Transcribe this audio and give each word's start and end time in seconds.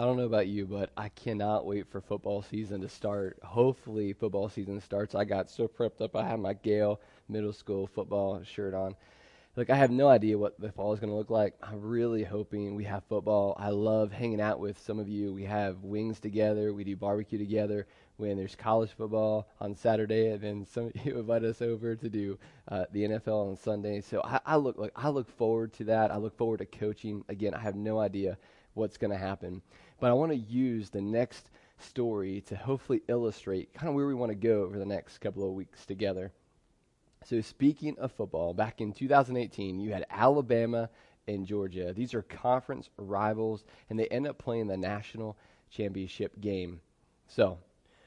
I 0.00 0.04
don't 0.04 0.16
know 0.16 0.24
about 0.24 0.46
you, 0.46 0.64
but 0.64 0.88
I 0.96 1.10
cannot 1.10 1.66
wait 1.66 1.86
for 1.86 2.00
football 2.00 2.40
season 2.40 2.80
to 2.80 2.88
start. 2.88 3.38
Hopefully, 3.42 4.14
football 4.14 4.48
season 4.48 4.80
starts. 4.80 5.14
I 5.14 5.24
got 5.24 5.50
so 5.50 5.68
prepped 5.68 6.00
up. 6.00 6.16
I 6.16 6.26
had 6.26 6.40
my 6.40 6.54
Gale 6.54 7.02
middle 7.28 7.52
school 7.52 7.86
football 7.86 8.42
shirt 8.42 8.72
on. 8.72 8.96
Like, 9.56 9.68
I 9.68 9.76
have 9.76 9.90
no 9.90 10.08
idea 10.08 10.38
what 10.38 10.58
the 10.58 10.72
fall 10.72 10.94
is 10.94 11.00
going 11.00 11.10
to 11.10 11.16
look 11.16 11.28
like. 11.28 11.52
I'm 11.62 11.82
really 11.82 12.24
hoping 12.24 12.76
we 12.76 12.84
have 12.84 13.04
football. 13.10 13.54
I 13.58 13.68
love 13.68 14.10
hanging 14.10 14.40
out 14.40 14.58
with 14.58 14.80
some 14.80 14.98
of 14.98 15.06
you. 15.06 15.34
We 15.34 15.44
have 15.44 15.84
wings 15.84 16.18
together, 16.18 16.72
we 16.72 16.82
do 16.82 16.96
barbecue 16.96 17.36
together. 17.38 17.86
When 18.16 18.38
there's 18.38 18.56
college 18.56 18.92
football 18.96 19.48
on 19.60 19.74
Saturday, 19.74 20.28
and 20.28 20.40
then 20.40 20.64
some 20.64 20.86
of 20.86 20.92
you 21.04 21.18
invite 21.18 21.44
us 21.44 21.60
over 21.60 21.94
to 21.94 22.08
do 22.08 22.38
uh, 22.68 22.86
the 22.92 23.02
NFL 23.02 23.50
on 23.50 23.56
Sunday. 23.58 24.00
So 24.00 24.22
I, 24.24 24.40
I 24.46 24.56
look 24.56 24.78
like 24.78 24.92
I 24.96 25.10
look 25.10 25.28
forward 25.36 25.74
to 25.74 25.84
that. 25.84 26.10
I 26.10 26.16
look 26.16 26.38
forward 26.38 26.60
to 26.60 26.66
coaching. 26.66 27.22
Again, 27.28 27.52
I 27.52 27.58
have 27.58 27.76
no 27.76 27.98
idea 27.98 28.38
what's 28.74 28.96
going 28.96 29.10
to 29.10 29.18
happen. 29.18 29.62
But 30.00 30.10
I 30.10 30.14
want 30.14 30.32
to 30.32 30.38
use 30.38 30.90
the 30.90 31.02
next 31.02 31.50
story 31.78 32.40
to 32.46 32.56
hopefully 32.56 33.02
illustrate 33.08 33.72
kind 33.74 33.88
of 33.88 33.94
where 33.94 34.06
we 34.06 34.14
want 34.14 34.30
to 34.30 34.36
go 34.36 34.62
over 34.62 34.78
the 34.78 34.86
next 34.86 35.18
couple 35.18 35.46
of 35.46 35.54
weeks 35.54 35.84
together. 35.86 36.32
So, 37.24 37.40
speaking 37.42 37.98
of 37.98 38.12
football, 38.12 38.54
back 38.54 38.80
in 38.80 38.92
2018, 38.92 39.78
you 39.78 39.92
had 39.92 40.06
Alabama 40.10 40.88
and 41.28 41.46
Georgia. 41.46 41.92
These 41.94 42.14
are 42.14 42.22
conference 42.22 42.88
rivals, 42.96 43.64
and 43.90 43.98
they 43.98 44.06
end 44.06 44.26
up 44.26 44.38
playing 44.38 44.68
the 44.68 44.76
national 44.78 45.36
championship 45.70 46.40
game. 46.40 46.80
So, 47.28 47.58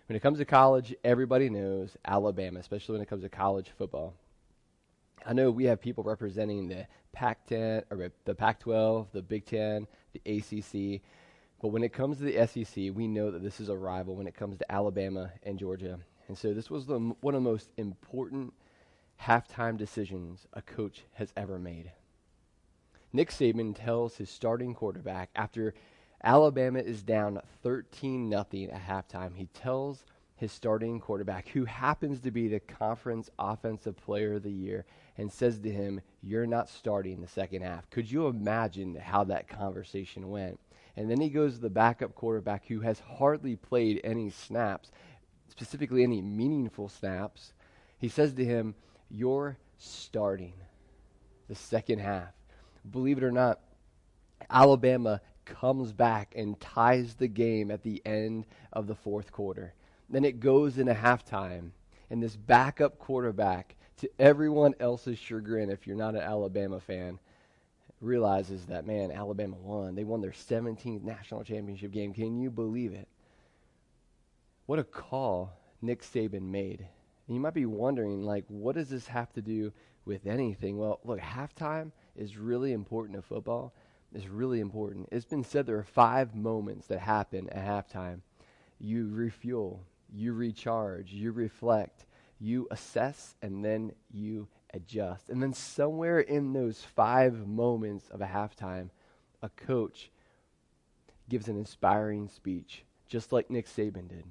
when 0.07 0.15
it 0.15 0.21
comes 0.21 0.39
to 0.39 0.45
college, 0.45 0.95
everybody 1.03 1.48
knows 1.49 1.95
Alabama, 2.05 2.59
especially 2.59 2.93
when 2.93 3.01
it 3.03 3.07
comes 3.07 3.21
to 3.21 3.29
college 3.29 3.70
football. 3.77 4.15
I 5.25 5.34
know 5.34 5.51
we 5.51 5.65
have 5.65 5.79
people 5.79 6.03
representing 6.03 6.67
the 6.67 6.87
Pac-10 7.13 7.84
or 7.91 8.12
the 8.25 8.35
Pac-12, 8.35 9.07
the 9.13 9.21
Big 9.21 9.45
Ten, 9.45 9.87
the 10.12 10.21
ACC, 10.25 11.01
but 11.63 11.70
when 11.70 11.81
it 11.81 11.94
comes 11.94 12.17
to 12.17 12.26
the 12.26 12.45
SEC, 12.45 12.94
we 12.94 13.08
know 13.08 13.31
that 13.31 13.41
this 13.41 13.62
is 13.62 13.70
a 13.70 13.77
rival 13.77 14.17
when 14.17 14.27
it 14.27 14.35
comes 14.35 14.58
to 14.58 14.70
Alabama 14.70 15.32
and 15.43 15.57
Georgia. 15.57 15.98
And 16.27 16.37
so 16.37 16.54
this 16.54 16.70
was 16.70 16.87
the, 16.87 16.99
one 16.99 17.35
of 17.35 17.41
the 17.41 17.49
most 17.49 17.70
important 17.77 18.54
halftime 19.21 19.77
decisions 19.77 20.46
a 20.52 20.62
coach 20.62 21.04
has 21.13 21.32
ever 21.37 21.57
made. 21.57 21.93
Nick 23.13 23.29
Saban 23.29 23.74
tells 23.74 24.18
his 24.18 24.29
starting 24.29 24.76
quarterback 24.76 25.29
after 25.37 25.74
Alabama 26.21 26.79
is 26.79 27.02
down 27.02 27.40
13 27.62 28.30
nothing 28.30 28.70
at 28.70 28.85
halftime, 28.85 29.37
he 29.37 29.46
tells 29.54 30.04
his 30.35 30.52
starting 30.52 30.99
quarterback, 30.99 31.48
who 31.48 31.63
happens 31.63 32.20
to 32.20 32.32
be 32.32 32.49
the 32.49 32.59
conference 32.59 33.30
offensive 33.40 33.96
player 33.96 34.34
of 34.34 34.43
the 34.43 34.52
year, 34.52 34.84
and 35.18 35.32
says 35.32 35.59
to 35.59 35.71
him, 35.71 36.02
You're 36.21 36.46
not 36.46 36.68
starting 36.68 37.21
the 37.21 37.27
second 37.27 37.62
half. 37.62 37.90
Could 37.90 38.12
you 38.12 38.27
imagine 38.27 38.96
how 38.96 39.24
that 39.26 39.48
conversation 39.48 40.30
went? 40.30 40.59
And 40.96 41.10
then 41.10 41.20
he 41.20 41.30
goes 41.30 41.55
to 41.55 41.62
the 41.62 41.70
backup 41.70 42.13
quarterback 42.16 42.68
who 42.68 42.82
has 42.82 42.99
hardly 42.99 43.55
played 43.55 44.02
any 44.04 44.30
snaps, 44.30 44.91
specifically 45.49 46.04
any 46.04 46.22
meaningful 46.22 46.90
snaps. 46.90 47.54
He 47.98 48.10
says 48.10 48.34
to 48.34 48.46
him, 48.46 48.76
You're 49.10 49.58
starting 49.77 50.54
the 51.48 51.55
second 51.55 51.99
half. 51.99 52.34
Believe 52.90 53.18
it 53.18 53.24
or 53.24 53.32
not, 53.32 53.60
Alabama 54.49 55.21
comes 55.46 55.91
back 55.91 56.34
and 56.36 56.60
ties 56.60 57.16
the 57.16 57.27
game 57.27 57.71
at 57.71 57.84
the 57.84 58.02
end 58.05 58.46
of 58.71 58.88
the 58.88 58.96
fourth 58.96 59.32
quarter. 59.32 59.74
Then 60.10 60.26
it 60.26 60.40
goes 60.40 60.77
into 60.77 60.94
halftime, 60.94 61.71
and 62.10 62.21
this 62.21 62.36
backup 62.36 62.99
quarterback, 62.99 63.76
to 63.98 64.09
everyone 64.19 64.74
else's 64.80 65.18
chagrin, 65.18 65.69
if 65.69 65.88
you're 65.88 65.96
not 65.96 66.16
an 66.16 66.22
Alabama 66.22 66.80
fan, 66.80 67.19
realizes 68.03 68.66
that, 68.66 68.85
man, 68.85 69.12
Alabama 69.12 69.56
won. 69.56 69.96
They 69.96 70.03
won 70.03 70.22
their 70.22 70.31
17th 70.31 71.03
national 71.03 71.44
championship 71.44 71.91
game. 71.91 72.13
Can 72.13 72.38
you 72.40 72.51
believe 72.51 72.94
it? 72.94 73.07
What 74.66 74.79
a 74.79 74.84
call 74.84 75.53
Nick 75.81 76.01
Saban 76.01 76.44
made. 76.44 76.88
And 77.28 77.35
you 77.35 77.41
might 77.41 77.53
be 77.53 77.66
wondering, 77.66 78.24
like, 78.24 78.46
what 78.47 78.75
does 78.75 78.90
this 78.90 79.08
have 79.08 79.31
to 79.34 79.41
do 79.41 79.72
with 80.06 80.28
anything? 80.28 80.78
Well, 80.78 81.00
look, 81.03 81.19
halftime 81.19 81.91
is 82.16 82.38
really 82.38 82.74
important 82.74 83.18
to 83.18 83.22
football. 83.22 83.74
It's 84.14 84.28
really 84.28 84.59
important. 84.59 85.09
It's 85.12 85.25
been 85.25 85.44
said 85.44 85.66
there 85.66 85.78
are 85.78 85.84
five 85.84 86.35
moments 86.35 86.88
that 86.88 87.00
happen 87.00 87.50
at 87.50 87.66
halftime. 87.66 88.20
You 88.80 89.09
refuel, 89.12 89.81
you 90.14 90.34
recharge, 90.34 91.12
you 91.12 91.31
reflect, 91.31 92.06
you 92.40 92.68
assess, 92.70 93.35
and 93.41 93.64
then 93.64 93.94
you 94.12 94.47
adjust. 94.73 95.29
And 95.29 95.41
then 95.41 95.53
somewhere 95.53 96.19
in 96.19 96.53
those 96.53 96.81
five 96.81 97.47
moments 97.47 98.09
of 98.09 98.22
a 98.22 98.25
halftime, 98.25 98.89
a 99.41 99.50
coach 99.50 100.09
gives 101.29 101.47
an 101.47 101.57
inspiring 101.57 102.28
speech, 102.28 102.84
just 103.07 103.31
like 103.31 103.50
Nick 103.50 103.67
Saban 103.67 104.09
did. 104.09 104.25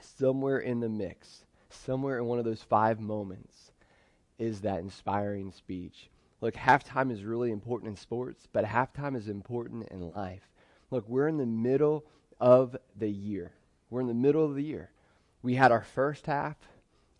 Somewhere 0.00 0.58
in 0.58 0.80
the 0.80 0.88
mix, 0.88 1.44
somewhere 1.70 2.18
in 2.18 2.26
one 2.26 2.38
of 2.38 2.44
those 2.44 2.62
five 2.62 3.00
moments, 3.00 3.72
is 4.38 4.60
that 4.60 4.80
inspiring 4.80 5.52
speech. 5.52 6.10
Look, 6.40 6.54
halftime 6.54 7.10
is 7.10 7.24
really 7.24 7.50
important 7.50 7.90
in 7.90 7.96
sports, 7.96 8.46
but 8.52 8.64
halftime 8.64 9.16
is 9.16 9.28
important 9.28 9.88
in 9.88 10.10
life. 10.10 10.50
Look, 10.90 11.08
we're 11.08 11.28
in 11.28 11.38
the 11.38 11.46
middle 11.46 12.04
of 12.38 12.76
the 12.96 13.08
year. 13.08 13.52
We're 13.88 14.02
in 14.02 14.06
the 14.06 14.14
middle 14.14 14.44
of 14.44 14.54
the 14.54 14.62
year. 14.62 14.90
We 15.42 15.54
had 15.54 15.72
our 15.72 15.82
first 15.82 16.26
half, 16.26 16.56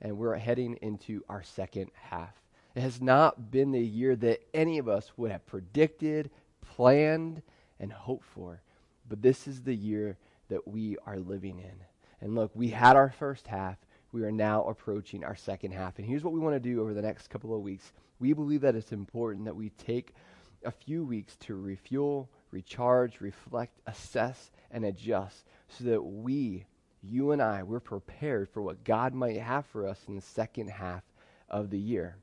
and 0.01 0.19
we're 0.19 0.37
heading 0.37 0.75
into 0.83 1.23
our 1.29 1.43
second 1.43 1.91
half. 1.95 2.34
It 2.75 2.83
has 2.83 3.01
not 3.01 3.51
been 3.51 3.73
the 3.73 3.81
year 3.81 4.17
that 4.17 4.43
any 4.53 4.79
of 4.79 4.89
us 4.89 5.12
would 5.17 5.31
have 5.31 5.47
predicted, 5.47 6.31
planned, 6.61 7.43
and 7.81 7.93
hoped 7.93 8.27
for. 8.27 8.61
But 9.09 9.23
this 9.23 9.49
is 9.49 9.62
the 9.62 9.75
year 9.75 10.19
that 10.49 10.69
we 10.69 10.97
are 11.06 11.19
living 11.19 11.59
in. 11.59 11.75
And 12.21 12.35
look, 12.35 12.51
we 12.55 12.69
had 12.69 12.97
our 12.97 13.11
first 13.11 13.47
half. 13.47 13.79
We 14.12 14.23
are 14.25 14.33
now 14.33 14.65
approaching 14.65 15.25
our 15.25 15.37
second 15.37 15.73
half. 15.73 15.99
And 15.99 16.06
here's 16.06 16.25
what 16.25 16.33
we 16.33 16.41
want 16.41 16.55
to 16.55 16.61
do 16.61 16.81
over 16.81 16.95
the 16.95 17.03
next 17.03 17.29
couple 17.29 17.55
of 17.55 17.62
weeks. 17.62 17.93
We 18.19 18.33
believe 18.33 18.62
that 18.62 18.77
it's 18.77 18.93
important 18.93 19.45
that 19.45 19.56
we 19.56 19.71
take 19.71 20.15
a 20.65 20.71
few 20.71 21.05
weeks 21.05 21.37
to 21.37 21.55
refuel, 21.55 22.31
recharge, 22.51 23.21
reflect, 23.21 23.81
assess, 23.87 24.51
and 24.71 24.85
adjust 24.85 25.45
so 25.69 25.85
that 25.85 26.03
we 26.03 26.67
you 27.09 27.33
and 27.33 27.43
I, 27.43 27.62
we're 27.62 27.81
prepared 27.81 28.49
for 28.49 28.62
what 28.62 28.84
God 28.84 29.15
might 29.15 29.39
have 29.39 29.67
for 29.67 29.87
us 29.87 30.00
in 30.09 30.17
the 30.17 30.22
second 30.22 30.69
half 30.69 31.03
of 31.49 31.71
the 31.71 31.78
year. 31.78 32.17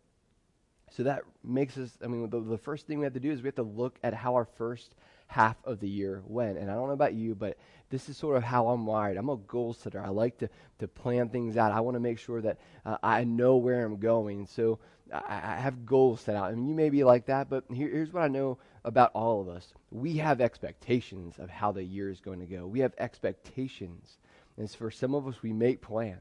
So 0.92 1.04
that 1.04 1.24
makes 1.44 1.78
us, 1.78 1.90
I 2.04 2.08
mean, 2.08 2.30
the, 2.30 2.40
the, 2.40 2.58
first 2.58 2.86
thing 2.86 3.00
we 3.00 3.06
have 3.06 3.14
to 3.14 3.20
do 3.20 3.32
is 3.32 3.42
we 3.42 3.48
have 3.48 3.56
to 3.56 3.64
look 3.64 3.98
at 4.04 4.14
how 4.14 4.36
our 4.36 4.46
first 4.46 4.94
half 5.26 5.58
of 5.64 5.80
the 5.80 5.90
year 5.90 6.22
went. 6.28 6.60
And 6.60 6.70
I 6.70 6.76
don't 6.76 6.88
know 6.88 6.94
about 6.94 7.16
you, 7.16 7.34
but 7.34 7.58
this 7.90 8.10
is 8.10 8.18
sort 8.18 8.38
of 8.38 8.44
how 8.44 8.68
I'm 8.68 8.86
wired. 8.86 9.18
I'm 9.18 9.30
a 9.30 9.38
goal 9.38 9.74
setter. 9.74 10.00
I 10.00 10.10
like 10.10 10.38
to, 10.40 10.50
to 10.80 10.88
plan 10.88 11.30
things 11.30 11.58
out. 11.58 11.72
I 11.72 11.80
want 11.80 11.96
to 11.96 12.00
make 12.00 12.20
sure 12.20 12.42
that 12.42 12.60
uh, 12.86 12.98
I 13.02 13.24
know 13.24 13.58
where 13.58 13.84
I'm 13.84 13.98
going. 13.98 14.46
So 14.46 14.78
I, 15.12 15.42
I, 15.44 15.56
have 15.60 15.86
goals 15.86 16.22
set 16.22 16.36
out. 16.36 16.52
I 16.52 16.56
mean, 16.56 16.68
you 16.68 16.76
may 16.76 16.90
be 16.90 17.04
like 17.04 17.26
that, 17.26 17.50
but 17.50 17.64
here, 17.74 17.90
here's 17.90 18.14
what 18.14 18.24
I 18.24 18.28
know 18.28 18.60
about 18.84 19.12
all 19.14 19.42
of 19.42 19.48
us. 19.48 19.74
We 19.90 20.18
have 20.18 20.42
expectations 20.42 21.40
of 21.40 21.50
how 21.50 21.72
the 21.72 21.84
year 21.84 22.12
is 22.12 22.20
going 22.20 22.40
to 22.40 22.46
go. 22.46 22.68
We 22.68 22.82
have 22.82 22.94
expectations 23.00 24.18
and 24.58 24.70
for 24.70 24.92
some 24.92 25.16
of 25.16 25.28
us, 25.28 25.42
we 25.42 25.54
make 25.54 25.82
plans. 25.82 26.20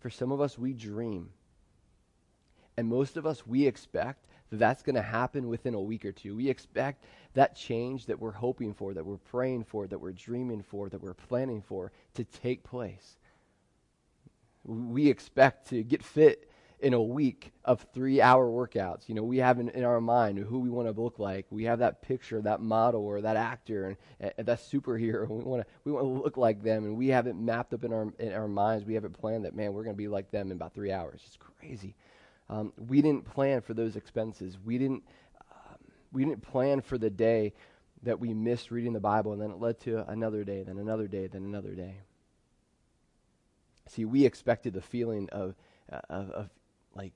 For 0.00 0.10
some 0.10 0.32
of 0.32 0.40
us, 0.40 0.58
we 0.58 0.72
dream. 0.72 1.30
And 2.76 2.88
most 2.88 3.16
of 3.16 3.26
us, 3.26 3.46
we 3.46 3.66
expect 3.66 4.26
that 4.50 4.58
that's 4.58 4.82
going 4.82 4.96
to 4.96 5.02
happen 5.02 5.48
within 5.48 5.74
a 5.74 5.80
week 5.80 6.04
or 6.04 6.12
two. 6.12 6.36
We 6.36 6.48
expect 6.48 7.04
that 7.34 7.56
change 7.56 8.06
that 8.06 8.20
we're 8.20 8.32
hoping 8.32 8.74
for, 8.74 8.94
that 8.94 9.06
we're 9.06 9.16
praying 9.16 9.64
for, 9.64 9.86
that 9.86 9.98
we're 9.98 10.12
dreaming 10.12 10.62
for, 10.62 10.88
that 10.88 11.02
we're 11.02 11.14
planning 11.14 11.62
for 11.62 11.92
to 12.14 12.24
take 12.24 12.64
place. 12.64 13.16
We 14.64 15.08
expect 15.08 15.70
to 15.70 15.82
get 15.82 16.02
fit 16.02 16.50
in 16.84 16.92
a 16.92 17.02
week 17.02 17.50
of 17.64 17.86
three 17.94 18.20
hour 18.20 18.46
workouts. 18.46 19.08
You 19.08 19.14
know, 19.14 19.22
we 19.22 19.38
have 19.38 19.58
in, 19.58 19.70
in 19.70 19.84
our 19.84 20.02
mind 20.02 20.38
who 20.38 20.60
we 20.60 20.68
want 20.68 20.86
to 20.86 21.00
look 21.00 21.18
like. 21.18 21.46
We 21.48 21.64
have 21.64 21.78
that 21.78 22.02
picture, 22.02 22.42
that 22.42 22.60
model, 22.60 23.00
or 23.00 23.22
that 23.22 23.36
actor, 23.36 23.96
and, 24.20 24.32
and 24.36 24.46
that 24.46 24.58
superhero. 24.58 25.28
We 25.34 25.44
want 25.44 25.62
to 25.62 25.68
we 25.84 25.92
want 25.92 26.04
to 26.04 26.22
look 26.22 26.36
like 26.36 26.62
them, 26.62 26.84
and 26.84 26.96
we 26.96 27.08
have 27.08 27.26
it 27.26 27.36
mapped 27.36 27.72
up 27.72 27.84
in 27.84 27.92
our 27.92 28.12
in 28.18 28.34
our 28.34 28.46
minds. 28.46 28.84
We 28.84 28.94
have 28.94 29.04
it 29.06 29.14
planned 29.14 29.46
that 29.46 29.56
man, 29.56 29.72
we're 29.72 29.82
going 29.82 29.96
to 29.96 29.98
be 29.98 30.08
like 30.08 30.30
them 30.30 30.48
in 30.48 30.52
about 30.52 30.74
three 30.74 30.92
hours. 30.92 31.22
It's 31.26 31.38
crazy. 31.38 31.96
Um, 32.50 32.74
we 32.76 33.00
didn't 33.00 33.24
plan 33.24 33.62
for 33.62 33.72
those 33.72 33.96
expenses. 33.96 34.58
We 34.62 34.76
didn't 34.76 35.04
um, 35.50 35.78
we 36.12 36.22
didn't 36.22 36.42
plan 36.42 36.82
for 36.82 36.98
the 36.98 37.08
day 37.08 37.54
that 38.02 38.20
we 38.20 38.34
missed 38.34 38.70
reading 38.70 38.92
the 38.92 39.00
Bible, 39.00 39.32
and 39.32 39.40
then 39.40 39.50
it 39.50 39.58
led 39.58 39.80
to 39.80 40.06
another 40.10 40.44
day, 40.44 40.62
then 40.62 40.76
another 40.76 41.08
day, 41.08 41.28
then 41.28 41.44
another 41.44 41.74
day. 41.74 41.96
See, 43.86 44.04
we 44.04 44.26
expected 44.26 44.74
the 44.74 44.82
feeling 44.82 45.28
of, 45.30 45.54
uh, 45.92 46.00
of, 46.08 46.30
of 46.30 46.50
like 46.94 47.12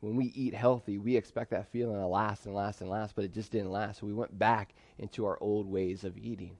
when 0.00 0.16
we 0.16 0.26
eat 0.26 0.54
healthy, 0.54 0.98
we 0.98 1.16
expect 1.16 1.50
that 1.50 1.70
feeling 1.70 1.96
to 1.96 2.06
last 2.06 2.46
and 2.46 2.54
last 2.54 2.80
and 2.80 2.90
last, 2.90 3.14
but 3.14 3.24
it 3.24 3.32
just 3.32 3.52
didn't 3.52 3.70
last. 3.70 4.00
So 4.00 4.06
we 4.06 4.14
went 4.14 4.38
back 4.38 4.74
into 4.98 5.26
our 5.26 5.38
old 5.40 5.66
ways 5.66 6.04
of 6.04 6.16
eating. 6.16 6.56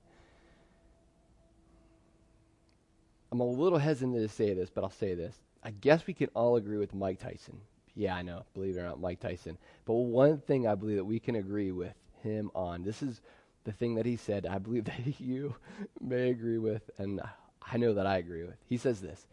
I'm 3.33 3.41
a 3.41 3.45
little 3.45 3.79
hesitant 3.79 4.17
to 4.17 4.29
say 4.29 4.53
this, 4.55 4.71
but 4.71 4.85
I'll 4.85 4.91
say 4.91 5.15
this. 5.15 5.37
I 5.63 5.71
guess 5.71 6.07
we 6.07 6.15
can 6.15 6.29
all 6.35 6.57
agree 6.57 6.79
with 6.79 6.95
Mike 6.95 7.21
Tyson. 7.21 7.61
Yeah, 7.95 8.15
I 8.15 8.23
know, 8.23 8.45
believe 8.55 8.77
it 8.77 8.81
or 8.81 8.85
not, 8.85 9.01
Mike 9.01 9.21
Tyson. 9.21 9.59
But 9.85 9.95
one 9.95 10.39
thing 10.39 10.67
I 10.67 10.75
believe 10.75 10.97
that 10.97 11.05
we 11.05 11.19
can 11.19 11.37
agree 11.37 11.71
with 11.71 11.95
him 12.23 12.51
on 12.55 12.83
this 12.83 13.03
is 13.03 13.21
the 13.65 13.73
thing 13.73 13.95
that 13.95 14.07
he 14.07 14.17
said, 14.17 14.47
I 14.47 14.59
believe 14.59 14.85
that 14.87 15.21
you 15.21 15.55
may 16.01 16.31
agree 16.31 16.59
with, 16.59 16.91
and 16.99 17.21
I 17.63 17.77
know 17.77 17.95
that 17.95 18.07
I 18.07 18.19
agree 18.19 18.45
with. 18.45 18.57
He 18.69 18.77
says 18.77 19.01
this 19.01 19.27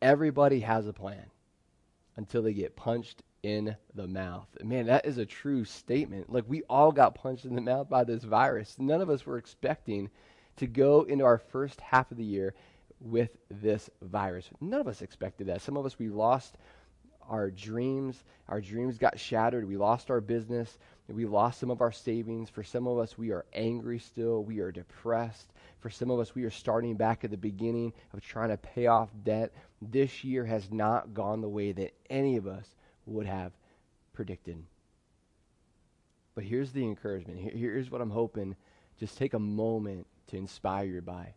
Everybody 0.00 0.60
has 0.60 0.86
a 0.88 0.92
plan 0.92 1.26
until 2.16 2.42
they 2.42 2.52
get 2.52 2.76
punched 2.76 3.22
in 3.42 3.76
the 3.94 4.06
mouth. 4.06 4.46
Man, 4.62 4.86
that 4.86 5.06
is 5.06 5.18
a 5.18 5.26
true 5.26 5.64
statement. 5.64 6.32
Like, 6.32 6.44
we 6.46 6.62
all 6.70 6.92
got 6.92 7.14
punched 7.14 7.44
in 7.44 7.54
the 7.54 7.60
mouth 7.60 7.88
by 7.88 8.04
this 8.04 8.22
virus. 8.22 8.76
None 8.78 9.00
of 9.00 9.10
us 9.10 9.26
were 9.26 9.38
expecting 9.38 10.10
to 10.56 10.66
go 10.66 11.02
into 11.02 11.24
our 11.24 11.38
first 11.38 11.80
half 11.80 12.10
of 12.10 12.16
the 12.16 12.24
year 12.24 12.54
with 13.00 13.30
this 13.50 13.90
virus. 14.00 14.48
None 14.60 14.80
of 14.80 14.88
us 14.88 15.02
expected 15.02 15.48
that. 15.48 15.62
Some 15.62 15.76
of 15.76 15.86
us, 15.86 15.98
we 15.98 16.08
lost 16.08 16.56
our 17.28 17.50
dreams. 17.50 18.22
Our 18.48 18.60
dreams 18.60 18.98
got 18.98 19.18
shattered. 19.18 19.66
We 19.66 19.76
lost 19.76 20.10
our 20.10 20.20
business. 20.20 20.78
We 21.08 21.26
lost 21.26 21.58
some 21.58 21.70
of 21.70 21.80
our 21.80 21.92
savings. 21.92 22.48
For 22.50 22.62
some 22.62 22.86
of 22.86 22.98
us, 22.98 23.18
we 23.18 23.32
are 23.32 23.44
angry 23.52 23.98
still. 23.98 24.44
We 24.44 24.60
are 24.60 24.70
depressed. 24.70 25.51
For 25.82 25.90
some 25.90 26.12
of 26.12 26.20
us, 26.20 26.32
we 26.32 26.44
are 26.44 26.50
starting 26.50 26.94
back 26.94 27.24
at 27.24 27.32
the 27.32 27.36
beginning 27.36 27.92
of 28.12 28.20
trying 28.20 28.50
to 28.50 28.56
pay 28.56 28.86
off 28.86 29.10
debt. 29.24 29.52
This 29.82 30.22
year 30.22 30.44
has 30.44 30.70
not 30.70 31.12
gone 31.12 31.40
the 31.40 31.48
way 31.48 31.72
that 31.72 31.92
any 32.08 32.36
of 32.36 32.46
us 32.46 32.76
would 33.04 33.26
have 33.26 33.50
predicted. 34.12 34.62
But 36.36 36.44
here's 36.44 36.70
the 36.70 36.84
encouragement. 36.84 37.52
here's 37.52 37.90
what 37.90 38.00
I'm 38.00 38.10
hoping. 38.10 38.54
Just 39.00 39.18
take 39.18 39.34
a 39.34 39.40
moment 39.40 40.06
to 40.28 40.36
inspire 40.36 40.84
you 40.84 41.00
by. 41.02 41.34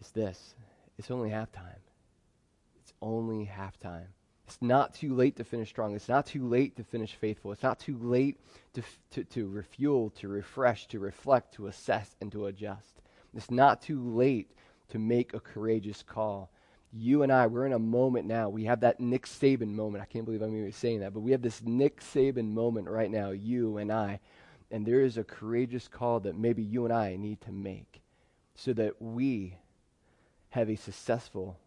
It's 0.00 0.10
this 0.10 0.56
it's 0.98 1.12
only 1.12 1.30
halftime. 1.30 1.78
It's 2.82 2.92
only 3.00 3.46
halftime. 3.46 4.08
It's 4.48 4.60
not 4.60 4.92
too 4.92 5.14
late 5.14 5.36
to 5.36 5.44
finish 5.44 5.68
strong. 5.68 5.94
It's 5.94 6.08
not 6.08 6.26
too 6.26 6.48
late 6.48 6.76
to 6.76 6.84
finish 6.84 7.14
faithful. 7.14 7.52
It's 7.52 7.62
not 7.62 7.78
too 7.78 7.96
late 7.96 8.40
to, 8.74 8.82
to, 9.12 9.22
to 9.24 9.48
refuel, 9.48 10.10
to 10.18 10.26
refresh, 10.26 10.88
to 10.88 10.98
reflect, 10.98 11.54
to 11.54 11.68
assess, 11.68 12.16
and 12.20 12.32
to 12.32 12.46
adjust. 12.46 13.01
It's 13.34 13.50
not 13.50 13.82
too 13.82 14.00
late 14.00 14.50
to 14.90 14.98
make 14.98 15.34
a 15.34 15.40
courageous 15.40 16.02
call. 16.02 16.50
You 16.92 17.22
and 17.22 17.32
I, 17.32 17.46
we're 17.46 17.66
in 17.66 17.72
a 17.72 17.78
moment 17.78 18.26
now. 18.26 18.50
We 18.50 18.64
have 18.64 18.80
that 18.80 19.00
Nick 19.00 19.26
Saban 19.26 19.72
moment. 19.72 20.02
I 20.02 20.06
can't 20.06 20.26
believe 20.26 20.42
I'm 20.42 20.56
even 20.56 20.72
saying 20.72 21.00
that, 21.00 21.14
but 21.14 21.20
we 21.20 21.32
have 21.32 21.40
this 21.40 21.62
Nick 21.62 22.00
Saban 22.00 22.52
moment 22.52 22.88
right 22.88 23.10
now, 23.10 23.30
you 23.30 23.78
and 23.78 23.90
I. 23.90 24.20
And 24.70 24.84
there 24.84 25.00
is 25.00 25.16
a 25.16 25.24
courageous 25.24 25.88
call 25.88 26.20
that 26.20 26.36
maybe 26.36 26.62
you 26.62 26.84
and 26.84 26.92
I 26.92 27.16
need 27.16 27.40
to 27.42 27.52
make 27.52 28.02
so 28.54 28.72
that 28.74 29.00
we 29.00 29.56
have 30.50 30.68
a 30.68 30.76
successful 30.76 31.58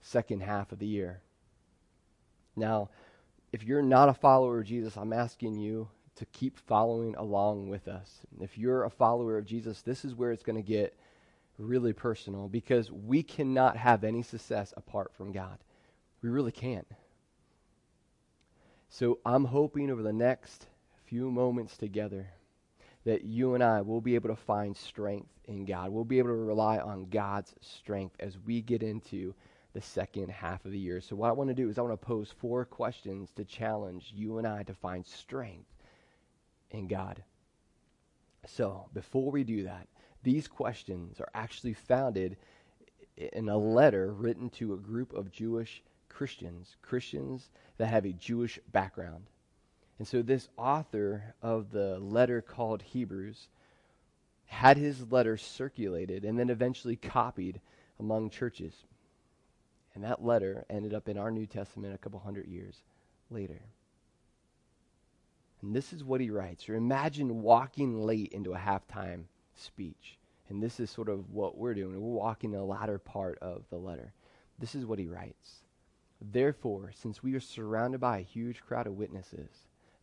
second 0.00 0.42
half 0.42 0.72
of 0.72 0.80
the 0.80 0.86
year. 0.86 1.20
Now, 2.56 2.90
if 3.52 3.62
you're 3.62 3.82
not 3.82 4.08
a 4.08 4.14
follower 4.14 4.60
of 4.60 4.66
Jesus, 4.66 4.96
I'm 4.96 5.12
asking 5.12 5.58
you 5.58 5.88
to 6.16 6.26
keep 6.26 6.58
following 6.58 7.14
along 7.14 7.68
with 7.68 7.88
us. 7.88 8.20
If 8.40 8.58
you're 8.58 8.84
a 8.84 8.90
follower 8.90 9.38
of 9.38 9.46
Jesus, 9.46 9.82
this 9.82 10.04
is 10.04 10.14
where 10.14 10.32
it's 10.32 10.42
going 10.42 10.56
to 10.56 10.62
get 10.62 10.96
really 11.58 11.92
personal 11.92 12.48
because 12.48 12.90
we 12.90 13.22
cannot 13.22 13.76
have 13.76 14.04
any 14.04 14.22
success 14.22 14.72
apart 14.76 15.12
from 15.14 15.32
God. 15.32 15.58
We 16.22 16.28
really 16.28 16.52
can't. 16.52 16.86
So 18.88 19.18
I'm 19.24 19.46
hoping 19.46 19.90
over 19.90 20.02
the 20.02 20.12
next 20.12 20.66
few 21.06 21.30
moments 21.30 21.76
together 21.76 22.30
that 23.04 23.24
you 23.24 23.54
and 23.54 23.62
I 23.62 23.80
will 23.80 24.00
be 24.00 24.14
able 24.14 24.28
to 24.28 24.36
find 24.36 24.76
strength 24.76 25.28
in 25.46 25.64
God. 25.64 25.90
We'll 25.90 26.04
be 26.04 26.18
able 26.18 26.28
to 26.28 26.34
rely 26.34 26.78
on 26.78 27.06
God's 27.06 27.54
strength 27.60 28.16
as 28.20 28.38
we 28.38 28.60
get 28.60 28.82
into 28.82 29.34
the 29.72 29.80
second 29.80 30.30
half 30.30 30.64
of 30.64 30.72
the 30.72 30.78
year. 30.78 31.00
So, 31.00 31.16
what 31.16 31.28
I 31.28 31.32
want 31.32 31.48
to 31.48 31.54
do 31.54 31.68
is 31.68 31.78
I 31.78 31.82
want 31.82 31.98
to 31.98 32.06
pose 32.06 32.32
four 32.38 32.64
questions 32.64 33.30
to 33.36 33.44
challenge 33.44 34.12
you 34.14 34.38
and 34.38 34.46
I 34.46 34.62
to 34.64 34.74
find 34.74 35.06
strength 35.06 35.70
in 36.70 36.86
God. 36.86 37.22
So, 38.46 38.88
before 38.92 39.30
we 39.30 39.44
do 39.44 39.64
that, 39.64 39.88
these 40.22 40.48
questions 40.48 41.20
are 41.20 41.30
actually 41.34 41.74
founded 41.74 42.36
in 43.16 43.48
a 43.48 43.56
letter 43.56 44.12
written 44.12 44.50
to 44.50 44.72
a 44.72 44.78
group 44.78 45.12
of 45.12 45.32
Jewish 45.32 45.82
Christians, 46.08 46.76
Christians 46.82 47.50
that 47.78 47.86
have 47.86 48.04
a 48.04 48.12
Jewish 48.12 48.58
background. 48.70 49.24
And 49.98 50.06
so, 50.06 50.22
this 50.22 50.48
author 50.56 51.34
of 51.42 51.70
the 51.70 51.98
letter 51.98 52.40
called 52.40 52.82
Hebrews 52.82 53.48
had 54.46 54.76
his 54.76 55.10
letter 55.10 55.36
circulated 55.36 56.24
and 56.24 56.38
then 56.38 56.50
eventually 56.50 56.96
copied 56.96 57.60
among 57.98 58.30
churches. 58.30 58.74
And 59.94 60.04
that 60.04 60.24
letter 60.24 60.64
ended 60.70 60.94
up 60.94 61.08
in 61.08 61.18
our 61.18 61.30
New 61.30 61.46
Testament 61.46 61.94
a 61.94 61.98
couple 61.98 62.20
hundred 62.20 62.46
years 62.46 62.82
later. 63.30 63.60
And 65.60 65.74
this 65.74 65.92
is 65.92 66.02
what 66.02 66.20
he 66.20 66.30
writes. 66.30 66.68
Or 66.68 66.74
imagine 66.74 67.42
walking 67.42 68.04
late 68.04 68.32
into 68.32 68.52
a 68.52 68.58
halftime 68.58 69.24
speech. 69.54 70.18
And 70.48 70.62
this 70.62 70.80
is 70.80 70.90
sort 70.90 71.08
of 71.08 71.30
what 71.30 71.56
we're 71.56 71.74
doing. 71.74 71.94
We're 71.94 72.20
walking 72.20 72.50
the 72.50 72.62
latter 72.62 72.98
part 72.98 73.38
of 73.40 73.64
the 73.70 73.78
letter. 73.78 74.12
This 74.58 74.74
is 74.74 74.84
what 74.84 74.98
he 74.98 75.06
writes. 75.06 75.62
Therefore, 76.20 76.92
since 76.94 77.22
we 77.22 77.34
are 77.34 77.40
surrounded 77.40 78.00
by 78.00 78.18
a 78.18 78.22
huge 78.22 78.60
crowd 78.60 78.86
of 78.86 78.94
witnesses, 78.94 79.50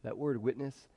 that 0.03 0.17
word 0.17 0.41
witness 0.41 0.87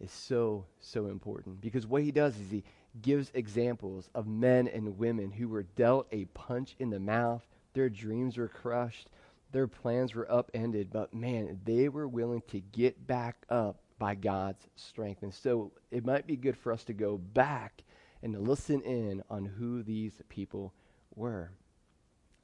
is 0.00 0.10
so, 0.10 0.64
so 0.80 1.06
important 1.06 1.60
because 1.60 1.86
what 1.86 2.02
he 2.02 2.10
does 2.10 2.38
is 2.38 2.50
he 2.50 2.64
gives 3.00 3.30
examples 3.34 4.10
of 4.14 4.26
men 4.26 4.68
and 4.68 4.98
women 4.98 5.30
who 5.30 5.48
were 5.48 5.62
dealt 5.62 6.06
a 6.10 6.24
punch 6.26 6.74
in 6.78 6.90
the 6.90 7.00
mouth 7.00 7.46
their 7.74 7.88
dreams 7.88 8.36
were 8.36 8.48
crushed. 8.48 9.08
Their 9.50 9.66
plans 9.66 10.14
were 10.14 10.30
upended. 10.30 10.90
But 10.90 11.14
man, 11.14 11.60
they 11.64 11.88
were 11.88 12.08
willing 12.08 12.42
to 12.48 12.60
get 12.60 13.06
back 13.06 13.36
up 13.48 13.80
by 14.02 14.16
God's 14.16 14.66
strength. 14.74 15.22
And 15.22 15.32
so 15.32 15.70
it 15.92 16.04
might 16.04 16.26
be 16.26 16.34
good 16.34 16.56
for 16.56 16.72
us 16.72 16.82
to 16.86 16.92
go 16.92 17.18
back 17.18 17.84
and 18.20 18.34
to 18.34 18.40
listen 18.40 18.80
in 18.82 19.22
on 19.30 19.44
who 19.44 19.84
these 19.84 20.20
people 20.28 20.74
were. 21.14 21.52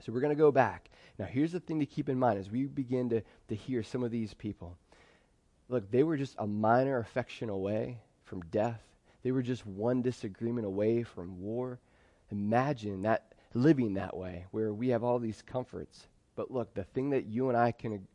So 0.01 0.13
we're 0.13 0.21
going 0.21 0.37
to 0.37 0.41
go 0.41 0.53
back. 0.53 0.89
Now, 1.19 1.25
here's 1.25 1.51
the 1.51 1.59
thing 1.59 1.81
to 1.81 1.87
keep 1.87 2.09
in 2.09 2.17
mind 2.17 2.39
as 2.39 2.49
we 2.49 2.67
begin 2.67 3.09
to, 3.09 3.23
to 3.49 3.57
hear 3.57 3.83
some 3.83 4.05
of 4.05 4.13
these 4.13 4.35
people. 4.35 4.77
Look, 5.69 5.91
they 5.91 6.05
were 6.05 6.17
just 6.17 6.37
a 6.39 6.47
minor 6.47 7.01
affection 7.01 7.49
away 7.49 7.99
from 8.23 8.43
death, 8.53 8.81
they 9.25 9.33
were 9.33 9.43
just 9.43 9.67
one 9.67 10.01
disagreement 10.01 10.65
away 10.65 11.03
from 11.03 11.41
war. 11.41 11.81
Imagine 12.31 13.03
that 13.03 13.33
living 13.53 13.95
that 13.95 14.17
way, 14.17 14.45
where 14.53 14.73
we 14.73 14.91
have 14.91 15.03
all 15.03 15.19
these 15.19 15.43
comforts. 15.43 16.07
But 16.37 16.53
look, 16.53 16.73
the 16.75 16.85
thing 16.85 17.11
that 17.11 17.27
you 17.27 17.49
and 17.49 17.59
I 17.59 17.73
can, 17.73 18.07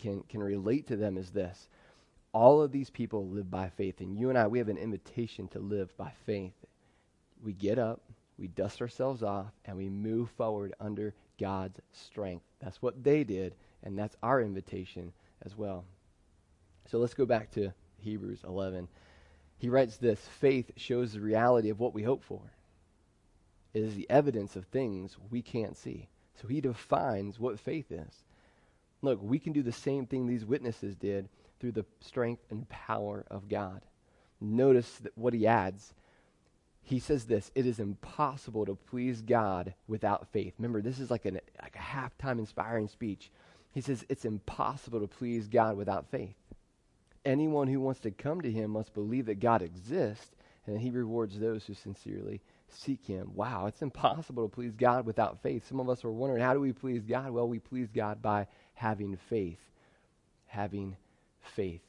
can, 0.00 0.24
can 0.28 0.42
relate 0.42 0.88
to 0.88 0.96
them 0.96 1.16
is 1.16 1.30
this. 1.30 1.68
All 2.32 2.62
of 2.62 2.72
these 2.72 2.90
people 2.90 3.28
live 3.28 3.50
by 3.50 3.68
faith, 3.70 4.00
and 4.00 4.16
you 4.16 4.30
and 4.30 4.38
I, 4.38 4.46
we 4.46 4.58
have 4.58 4.68
an 4.68 4.78
invitation 4.78 5.48
to 5.48 5.58
live 5.58 5.94
by 5.96 6.12
faith. 6.24 6.54
We 7.42 7.52
get 7.52 7.78
up, 7.78 8.00
we 8.38 8.48
dust 8.48 8.80
ourselves 8.80 9.22
off, 9.22 9.52
and 9.64 9.76
we 9.76 9.88
move 9.88 10.30
forward 10.30 10.74
under 10.80 11.14
God's 11.38 11.80
strength. 11.92 12.44
That's 12.60 12.80
what 12.80 13.04
they 13.04 13.24
did, 13.24 13.54
and 13.82 13.98
that's 13.98 14.16
our 14.22 14.40
invitation 14.40 15.12
as 15.44 15.56
well. 15.56 15.84
So 16.90 16.98
let's 16.98 17.14
go 17.14 17.26
back 17.26 17.50
to 17.52 17.72
Hebrews 18.00 18.40
11. 18.46 18.88
He 19.58 19.68
writes 19.68 19.96
this 19.96 20.20
faith 20.40 20.70
shows 20.76 21.12
the 21.12 21.20
reality 21.20 21.68
of 21.68 21.80
what 21.80 21.94
we 21.94 22.02
hope 22.02 22.24
for 22.24 22.40
it 23.74 23.82
is 23.82 23.94
the 23.94 24.10
evidence 24.10 24.56
of 24.56 24.66
things 24.66 25.16
we 25.30 25.42
can't 25.42 25.76
see. 25.76 26.08
So 26.40 26.48
he 26.48 26.60
defines 26.60 27.38
what 27.38 27.58
faith 27.58 27.90
is. 27.90 28.24
Look, 29.00 29.18
we 29.22 29.38
can 29.38 29.52
do 29.52 29.62
the 29.62 29.72
same 29.72 30.06
thing 30.06 30.26
these 30.26 30.44
witnesses 30.44 30.94
did 30.94 31.28
through 31.62 31.72
the 31.72 31.86
strength 32.00 32.42
and 32.50 32.68
power 32.68 33.24
of 33.30 33.48
God. 33.48 33.82
Notice 34.40 34.98
that 34.98 35.16
what 35.16 35.32
he 35.32 35.46
adds. 35.46 35.94
He 36.82 36.98
says 36.98 37.26
this 37.26 37.52
it 37.54 37.64
is 37.64 37.78
impossible 37.78 38.66
to 38.66 38.74
please 38.74 39.22
God 39.22 39.74
without 39.86 40.26
faith. 40.32 40.54
Remember, 40.58 40.82
this 40.82 40.98
is 40.98 41.08
like, 41.08 41.24
an, 41.24 41.40
like 41.62 41.76
a 41.76 41.78
halftime 41.78 42.40
inspiring 42.40 42.88
speech. 42.88 43.30
He 43.70 43.80
says 43.80 44.04
it's 44.08 44.24
impossible 44.24 45.00
to 45.00 45.06
please 45.06 45.46
God 45.46 45.76
without 45.76 46.10
faith. 46.10 46.34
Anyone 47.24 47.68
who 47.68 47.80
wants 47.80 48.00
to 48.00 48.10
come 48.10 48.40
to 48.40 48.50
him 48.50 48.72
must 48.72 48.92
believe 48.92 49.26
that 49.26 49.38
God 49.38 49.62
exists 49.62 50.32
and 50.66 50.80
he 50.80 50.90
rewards 50.90 51.38
those 51.38 51.64
who 51.64 51.74
sincerely 51.74 52.42
seek 52.74 53.04
Him. 53.06 53.32
Wow, 53.34 53.66
it's 53.66 53.82
impossible 53.82 54.48
to 54.48 54.54
please 54.54 54.74
God 54.74 55.06
without 55.06 55.42
faith. 55.42 55.68
Some 55.68 55.80
of 55.80 55.88
us 55.88 56.04
are 56.04 56.10
wondering, 56.10 56.42
how 56.42 56.54
do 56.54 56.60
we 56.60 56.72
please 56.72 57.02
God? 57.02 57.30
Well, 57.30 57.48
we 57.48 57.58
please 57.58 57.88
God 57.90 58.22
by 58.22 58.46
having 58.74 59.16
faith. 59.28 59.60
Having 60.46 60.96
faith. 61.42 61.82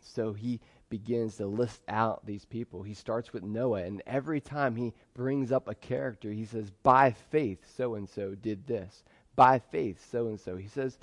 So 0.00 0.32
he 0.32 0.60
begins 0.88 1.36
to 1.36 1.46
list 1.46 1.80
out 1.88 2.26
these 2.26 2.44
people. 2.44 2.82
He 2.82 2.94
starts 2.94 3.32
with 3.32 3.44
Noah, 3.44 3.82
and 3.84 4.02
every 4.06 4.40
time 4.40 4.76
he 4.76 4.92
brings 5.14 5.52
up 5.52 5.68
a 5.68 5.74
character, 5.74 6.30
he 6.30 6.44
says, 6.44 6.70
By 6.82 7.12
faith, 7.30 7.60
so 7.76 7.94
and 7.94 8.08
so 8.08 8.34
did 8.34 8.66
this. 8.66 9.04
By 9.36 9.60
faith, 9.60 10.04
so 10.10 10.26
and 10.26 10.38
so. 10.38 10.56
He 10.56 10.68
says, 10.68 10.98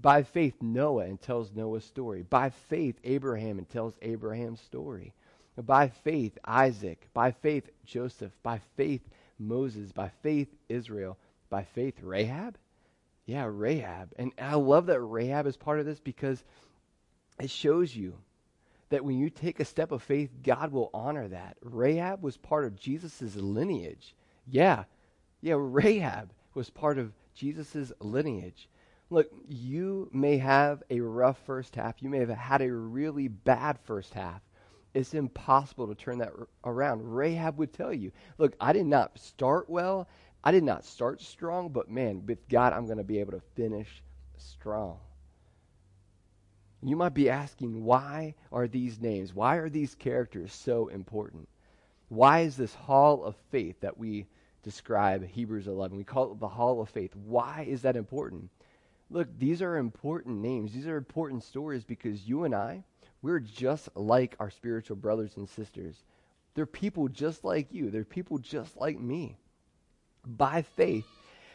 By 0.00 0.22
faith, 0.22 0.54
Noah, 0.62 1.04
and 1.04 1.20
tells 1.20 1.52
Noah's 1.52 1.84
story. 1.84 2.22
By 2.22 2.50
faith, 2.50 2.96
Abraham, 3.04 3.58
and 3.58 3.68
tells 3.68 3.94
Abraham's 4.00 4.60
story. 4.60 5.12
By 5.56 5.88
faith, 5.88 6.38
Isaac. 6.44 7.08
By 7.12 7.32
faith, 7.32 7.68
Joseph. 7.84 8.32
By 8.42 8.60
faith, 8.76 9.02
Moses. 9.38 9.92
By 9.92 10.10
faith, 10.22 10.48
Israel. 10.68 11.18
By 11.50 11.64
faith, 11.64 11.94
Rahab. 12.02 12.56
Yeah, 13.26 13.46
Rahab. 13.50 14.12
And 14.16 14.32
I 14.38 14.54
love 14.54 14.86
that 14.86 15.00
Rahab 15.00 15.46
is 15.46 15.56
part 15.56 15.80
of 15.80 15.86
this 15.86 16.00
because 16.00 16.44
it 17.40 17.50
shows 17.50 17.94
you 17.94 18.16
that 18.90 19.04
when 19.04 19.18
you 19.18 19.30
take 19.30 19.60
a 19.60 19.64
step 19.64 19.92
of 19.92 20.02
faith, 20.02 20.30
God 20.42 20.70
will 20.72 20.90
honor 20.94 21.28
that. 21.28 21.56
Rahab 21.62 22.22
was 22.22 22.36
part 22.36 22.64
of 22.64 22.76
Jesus' 22.76 23.34
lineage. 23.36 24.14
Yeah, 24.46 24.84
yeah, 25.40 25.56
Rahab 25.58 26.32
was 26.54 26.70
part 26.70 26.98
of 26.98 27.12
Jesus' 27.34 27.92
lineage. 28.00 28.68
Look, 29.10 29.30
you 29.48 30.08
may 30.12 30.38
have 30.38 30.82
a 30.90 31.00
rough 31.00 31.38
first 31.44 31.74
half. 31.76 32.02
You 32.02 32.08
may 32.08 32.18
have 32.18 32.30
had 32.30 32.62
a 32.62 32.72
really 32.72 33.28
bad 33.28 33.78
first 33.84 34.14
half. 34.14 34.40
It's 34.94 35.12
impossible 35.12 35.88
to 35.88 35.94
turn 35.94 36.18
that 36.18 36.32
around. 36.64 37.14
Rahab 37.14 37.58
would 37.58 37.72
tell 37.72 37.92
you, 37.92 38.12
look, 38.38 38.54
I 38.60 38.72
did 38.72 38.86
not 38.86 39.18
start 39.18 39.68
well. 39.68 40.08
I 40.42 40.52
did 40.52 40.62
not 40.62 40.84
start 40.84 41.20
strong, 41.20 41.70
but 41.70 41.90
man, 41.90 42.26
with 42.26 42.48
God, 42.48 42.72
I'm 42.72 42.86
going 42.86 42.98
to 42.98 43.04
be 43.04 43.18
able 43.18 43.32
to 43.32 43.42
finish 43.56 44.02
strong. 44.36 44.98
You 46.84 46.96
might 46.96 47.14
be 47.14 47.30
asking, 47.30 47.82
why 47.82 48.34
are 48.52 48.68
these 48.68 49.00
names, 49.00 49.34
why 49.34 49.56
are 49.56 49.70
these 49.70 49.94
characters 49.94 50.52
so 50.52 50.88
important? 50.88 51.48
Why 52.08 52.40
is 52.40 52.56
this 52.56 52.74
hall 52.74 53.24
of 53.24 53.36
faith 53.50 53.80
that 53.80 53.96
we 53.96 54.26
describe 54.62 55.26
Hebrews 55.26 55.66
11? 55.66 55.96
We 55.96 56.04
call 56.04 56.32
it 56.32 56.40
the 56.40 56.48
hall 56.48 56.82
of 56.82 56.90
faith. 56.90 57.16
Why 57.16 57.66
is 57.66 57.82
that 57.82 57.96
important? 57.96 58.50
Look, 59.08 59.28
these 59.38 59.62
are 59.62 59.78
important 59.78 60.42
names. 60.42 60.72
These 60.72 60.86
are 60.86 60.98
important 60.98 61.42
stories 61.42 61.84
because 61.84 62.28
you 62.28 62.44
and 62.44 62.54
I, 62.54 62.84
we're 63.22 63.40
just 63.40 63.88
like 63.94 64.36
our 64.38 64.50
spiritual 64.50 64.96
brothers 64.96 65.38
and 65.38 65.48
sisters. 65.48 66.04
They're 66.54 66.66
people 66.66 67.08
just 67.08 67.44
like 67.44 67.72
you, 67.72 67.90
they're 67.90 68.04
people 68.04 68.36
just 68.36 68.76
like 68.76 69.00
me. 69.00 69.38
By 70.26 70.62
faith, 70.62 71.06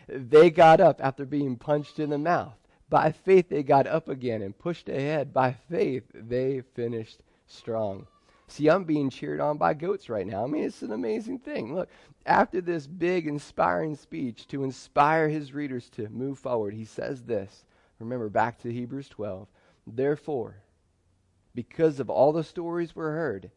they 0.08 0.50
got 0.50 0.82
up 0.82 1.00
after 1.04 1.26
being 1.26 1.56
punched 1.56 2.00
in 2.00 2.10
the 2.10 2.18
mouth. 2.18 2.59
By 2.90 3.12
faith, 3.12 3.50
they 3.50 3.64
got 3.64 3.88
up 3.88 4.10
again 4.10 4.42
and 4.42 4.58
pushed 4.58 4.90
ahead. 4.90 5.34
By 5.34 5.54
faith, 5.70 6.04
they 6.14 6.62
finished 6.74 7.22
strong. 7.48 8.08
See, 8.48 8.68
I'm 8.68 8.84
being 8.84 9.12
cheered 9.12 9.40
on 9.40 9.58
by 9.58 9.76
goats 9.76 10.10
right 10.10 10.26
now. 10.26 10.44
I 10.44 10.48
mean, 10.48 10.64
it's 10.64 10.82
an 10.82 10.92
amazing 10.92 11.40
thing. 11.40 11.76
Look, 11.76 11.88
after 12.26 12.62
this 12.62 12.88
big, 12.88 13.28
inspiring 13.28 13.96
speech 13.96 14.48
to 14.48 14.64
inspire 14.64 15.30
his 15.30 15.54
readers 15.54 15.88
to 15.92 16.10
move 16.10 16.40
forward, 16.40 16.74
he 16.74 16.86
says 16.86 17.24
this. 17.24 17.64
Remember, 18.00 18.28
back 18.28 18.60
to 18.62 18.74
Hebrews 18.74 19.10
12. 19.10 19.48
Therefore, 19.86 20.64
because 21.54 22.00
of 22.00 22.10
all 22.10 22.32
the 22.32 22.44
stories 22.44 22.96
we're 22.96 23.12
heard, 23.12 23.52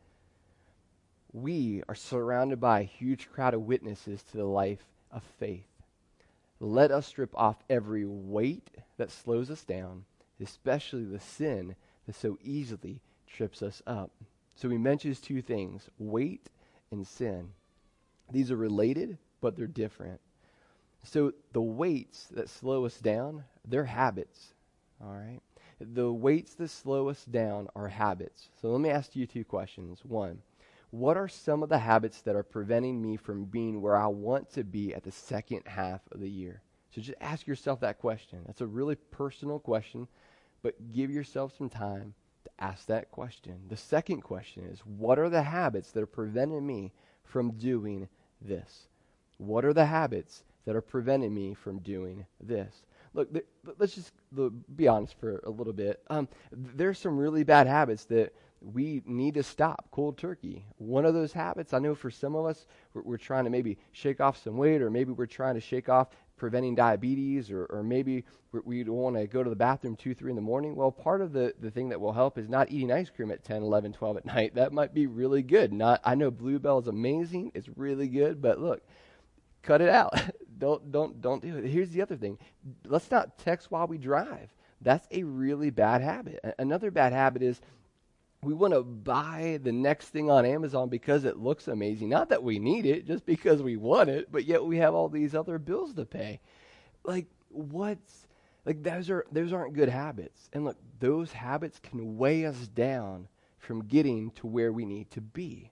we 1.33 1.83
are 1.89 1.95
surrounded 1.95 2.61
by 2.61 2.81
a 2.81 2.85
huge 2.85 3.31
crowd 3.31 3.55
of 3.55 3.63
witnesses 3.63 4.23
to 4.25 4.37
the 4.37 4.45
life 4.45 4.85
of 5.11 5.23
faith. 5.39 5.72
Let 6.65 6.93
us 6.93 7.09
strip 7.09 7.37
off 7.37 7.57
every 7.69 8.05
weight 8.07 8.71
that 8.97 9.11
slows 9.11 9.51
us 9.51 9.65
down, 9.65 10.05
especially 10.41 11.05
the 11.05 11.19
sin 11.19 11.75
that 12.07 12.15
so 12.15 12.39
easily 12.41 13.01
trips 13.27 13.65
us 13.65 13.83
up. 13.85 14.13
So 14.55 14.69
he 14.69 14.79
mentions 14.79 15.21
two 15.21 15.43
things 15.43 15.91
weight 15.99 16.51
and 16.93 17.05
sin. 17.05 17.49
These 18.31 18.53
are 18.53 18.57
related, 18.57 19.19
but 19.41 19.57
they're 19.57 19.67
different. 19.67 20.21
So 21.03 21.33
the 21.53 21.61
weights 21.61 22.29
that 22.31 22.49
slow 22.49 22.87
us 22.87 22.99
down, 22.99 23.43
they're 23.67 23.87
habits. 23.87 24.55
All 25.03 25.15
right? 25.15 25.41
The 25.81 26.13
weights 26.13 26.55
that 26.55 26.71
slow 26.71 27.09
us 27.09 27.25
down 27.25 27.67
are 27.75 27.89
habits. 27.89 28.51
So 28.61 28.69
let 28.69 28.81
me 28.81 28.89
ask 28.89 29.17
you 29.17 29.27
two 29.27 29.45
questions. 29.45 29.99
One, 30.05 30.39
what 30.93 31.17
are 31.17 31.27
some 31.27 31.63
of 31.63 31.71
the 31.71 31.79
habits 31.79 32.21
that 32.21 32.37
are 32.37 32.43
preventing 32.43 33.01
me 33.01 33.17
from 33.17 33.47
being 33.47 33.81
where 33.81 33.97
I 33.97 34.09
want 34.09 34.53
to 34.53 34.63
be 34.63 34.95
at 34.95 35.03
the 35.03 35.11
second 35.11 35.63
half 35.67 36.03
of 36.13 36.21
the 36.21 36.29
year? 36.29 36.61
So 36.95 37.01
just 37.01 37.17
ask 37.19 37.47
yourself 37.47 37.81
that 37.81 37.99
question. 37.99 38.41
That's 38.47 38.61
a 38.61 38.67
really 38.67 38.97
personal 38.97 39.59
question, 39.59 40.07
but 40.63 40.93
give 40.93 41.11
yourself 41.11 41.57
some 41.57 41.71
time 41.71 42.13
to 42.45 42.51
ask 42.61 42.87
that 42.87 43.11
question. 43.11 43.55
The 43.71 43.77
second 43.77 44.21
question 44.21 44.65
is 44.65 44.81
what 44.81 45.19
are 45.19 45.31
the 45.31 45.43
habits 45.43 45.93
that 45.93 46.03
are 46.03 46.07
preventing 46.07 46.67
me 46.67 46.93
from 47.25 47.53
doing 47.53 48.07
this? 48.43 48.89
What 49.39 49.65
are 49.65 49.73
the 49.73 49.87
habits 49.87 50.45
that 50.67 50.77
are 50.77 50.83
preventing 50.83 51.33
me 51.33 51.55
from 51.55 51.79
doing 51.79 52.27
this? 52.39 52.83
Look, 53.15 53.33
th- 53.33 53.47
let's 53.79 53.95
just 53.95 54.13
be 54.77 54.89
honest 54.89 55.19
for 55.19 55.39
a 55.47 55.51
little 55.51 55.73
bit. 55.73 56.03
Um, 56.11 56.29
there's 56.53 56.99
some 56.99 57.17
really 57.17 57.45
bad 57.45 57.67
habits 57.67 58.05
that 58.07 58.35
we 58.63 59.03
need 59.07 59.35
to 59.35 59.43
stop 59.43 59.89
cold 59.91 60.19
turkey. 60.19 60.65
One 60.79 61.05
of 61.05 61.15
those 61.15 61.33
habits, 61.33 61.73
I 61.73 61.79
know 61.79 61.95
for 61.95 62.11
some 62.11 62.35
of 62.35 62.47
us, 62.47 62.67
we're, 62.95 63.03
we're, 63.03 63.17
trying 63.17 63.45
to 63.45 63.51
maybe 63.51 63.79
shake 63.93 64.21
off 64.21 64.43
some 64.43 64.57
weight, 64.57 64.83
or 64.83 64.91
maybe 64.91 65.13
we're 65.13 65.27
trying 65.27 65.55
to 65.55 65.61
shake 65.61 65.89
off 65.89 66.09
preventing 66.37 66.75
diabetes, 66.75 67.51
or, 67.51 67.67
or 67.67 67.83
maybe 67.83 68.25
we 68.65 68.85
don't 68.85 68.97
want 68.97 69.17
to 69.17 69.27
go 69.27 69.43
to 69.43 69.51
the 69.51 69.57
bathroom 69.57 69.97
2, 69.97 70.15
3 70.15 70.31
in 70.31 70.37
the 70.37 70.43
morning. 70.43 70.77
Well, 70.77 70.93
part 70.93 71.21
of 71.21 71.33
the, 71.33 71.55
the 71.61 71.71
thing 71.71 71.89
that 71.89 72.01
will 72.01 72.13
help 72.13 72.39
is 72.39 72.49
not 72.49 72.71
eating 72.71 72.93
ice 72.93 73.11
cream 73.11 73.31
at 73.31 73.45
10, 73.45 73.63
11, 73.63 73.93
12 73.93 74.17
at 74.19 74.27
night. 74.27 74.55
That 74.55 74.73
might 74.73 74.95
be 74.95 75.07
really 75.07 75.43
good. 75.43 75.73
Not, 75.73 76.01
I 76.05 76.15
know 76.15 76.31
Bluebell 76.31 76.79
is 76.79 76.89
amazing, 76.89 77.53
it's 77.55 77.69
really 77.77 78.09
good, 78.09 78.41
but 78.41 78.61
look, 78.61 78.83
cut 79.63 79.81
it 79.81 79.89
out. 79.89 80.21
don't, 80.59 80.93
don't, 80.93 81.21
don't 81.21 81.43
do 81.43 81.57
it. 81.57 81.65
Here's 81.65 81.91
the 81.91 82.03
other 82.03 82.17
thing 82.17 82.39
let's 82.87 83.11
not 83.11 83.39
text 83.39 83.71
while 83.71 83.87
we 83.87 83.99
drive. 83.99 84.51
That's 84.81 85.07
a 85.13 85.23
really 85.23 85.71
bad 85.71 86.03
habit. 86.03 86.41
Another 86.59 86.91
bad 86.91 87.13
habit 87.13 87.43
is 87.43 87.61
we 88.43 88.55
want 88.55 88.75
to 88.75 88.83
buy 88.83 89.61
the 89.63 89.71
next 89.71 90.09
thing 90.09 90.29
on 90.29 90.45
Amazon 90.45 90.89
because 90.89 91.25
it 91.25 91.39
looks 91.39 91.69
amazing. 91.69 92.09
Not 92.09 92.29
that 92.31 92.43
we 92.43 92.59
need 92.59 92.87
it, 92.87 93.07
just 93.07 93.25
because 93.25 93.63
we 93.63 93.77
want 93.77 94.11
it, 94.11 94.33
but 94.33 94.45
yet 94.45 94.65
we 94.65 94.79
have 94.79 94.95
all 94.95 95.09
these 95.09 95.35
other 95.35 95.59
bills 95.59 95.95
to 95.95 96.05
pay. 96.05 96.41
Like 97.05 97.27
what's 97.51 98.27
like 98.67 98.83
those 98.83 99.11
are 99.11 99.25
those 99.31 99.53
aren't 99.53 99.75
good 99.75 99.89
habits. 99.89 100.51
And 100.53 100.65
look, 100.65 100.77
those 100.99 101.33
habits 101.33 101.79
can 101.79 102.19
weigh 102.19 102.45
us 102.45 102.67
down 102.67 103.29
from 103.59 103.87
getting 103.87 104.33
to 104.33 104.49
where 104.49 104.73
we 104.73 104.85
need 104.85 105.11
to 105.13 105.21
be. 105.21 105.71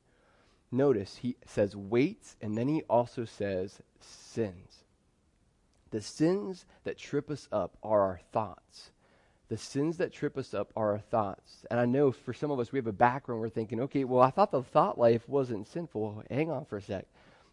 Notice 0.70 1.16
he 1.16 1.36
says 1.46 1.74
weights 1.74 2.36
and 2.40 2.56
then 2.56 2.68
he 2.68 2.82
also 2.82 3.24
says 3.24 3.80
sins. 4.00 4.84
The 5.90 6.00
sins 6.00 6.66
that 6.84 6.98
trip 6.98 7.30
us 7.30 7.48
up 7.50 7.76
are 7.82 8.02
our 8.02 8.20
thoughts 8.30 8.92
the 9.50 9.58
sins 9.58 9.96
that 9.96 10.12
trip 10.12 10.38
us 10.38 10.54
up 10.54 10.72
are 10.76 10.92
our 10.92 11.00
thoughts. 11.00 11.66
And 11.70 11.80
I 11.80 11.84
know 11.84 12.12
for 12.12 12.32
some 12.32 12.52
of 12.52 12.60
us, 12.60 12.70
we 12.70 12.78
have 12.78 12.86
a 12.86 12.92
background, 12.92 13.40
we're 13.40 13.48
thinking, 13.48 13.80
okay, 13.80 14.04
well, 14.04 14.22
I 14.22 14.30
thought 14.30 14.52
the 14.52 14.62
thought 14.62 14.96
life 14.96 15.28
wasn't 15.28 15.66
sinful. 15.66 16.22
Hang 16.30 16.52
on 16.52 16.64
for 16.64 16.76
a 16.76 16.82
sec. 16.82 17.04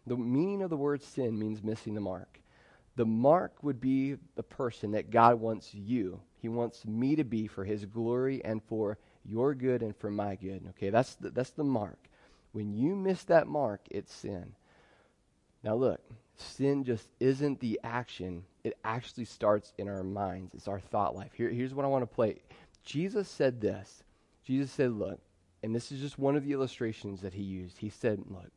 The 0.06 0.16
meaning 0.16 0.62
of 0.62 0.70
the 0.70 0.76
word 0.76 1.02
sin 1.02 1.36
means 1.36 1.62
missing 1.62 1.94
the 1.94 2.00
mark. 2.00 2.38
The 2.94 3.04
mark 3.04 3.64
would 3.64 3.80
be 3.80 4.16
the 4.36 4.44
person 4.44 4.92
that 4.92 5.10
God 5.10 5.40
wants 5.40 5.74
you. 5.74 6.20
He 6.40 6.48
wants 6.48 6.86
me 6.86 7.16
to 7.16 7.24
be 7.24 7.48
for 7.48 7.64
his 7.64 7.84
glory 7.84 8.44
and 8.44 8.62
for 8.62 8.96
your 9.24 9.52
good 9.54 9.82
and 9.82 9.96
for 9.96 10.10
my 10.10 10.36
good. 10.36 10.66
Okay, 10.70 10.90
that's 10.90 11.16
the, 11.16 11.30
that's 11.30 11.50
the 11.50 11.64
mark. 11.64 11.98
When 12.52 12.72
you 12.72 12.94
miss 12.94 13.24
that 13.24 13.48
mark, 13.48 13.80
it's 13.90 14.14
sin. 14.14 14.52
Now, 15.64 15.74
look, 15.74 16.00
sin 16.36 16.84
just 16.84 17.08
isn't 17.18 17.58
the 17.58 17.80
action, 17.82 18.44
it 18.68 18.78
actually 18.84 19.24
starts 19.24 19.72
in 19.78 19.88
our 19.88 20.02
minds. 20.02 20.54
It's 20.54 20.68
our 20.68 20.78
thought 20.78 21.16
life. 21.16 21.32
Here, 21.34 21.48
here's 21.48 21.74
what 21.74 21.84
I 21.84 21.88
want 21.88 22.02
to 22.02 22.14
play. 22.14 22.36
Jesus 22.84 23.28
said 23.28 23.60
this. 23.60 24.02
Jesus 24.44 24.70
said, 24.70 24.92
Look, 24.92 25.20
and 25.62 25.74
this 25.74 25.90
is 25.90 26.00
just 26.00 26.18
one 26.18 26.36
of 26.36 26.44
the 26.44 26.52
illustrations 26.52 27.20
that 27.22 27.34
he 27.34 27.42
used. 27.42 27.78
He 27.78 27.88
said, 27.88 28.22
Look, 28.28 28.50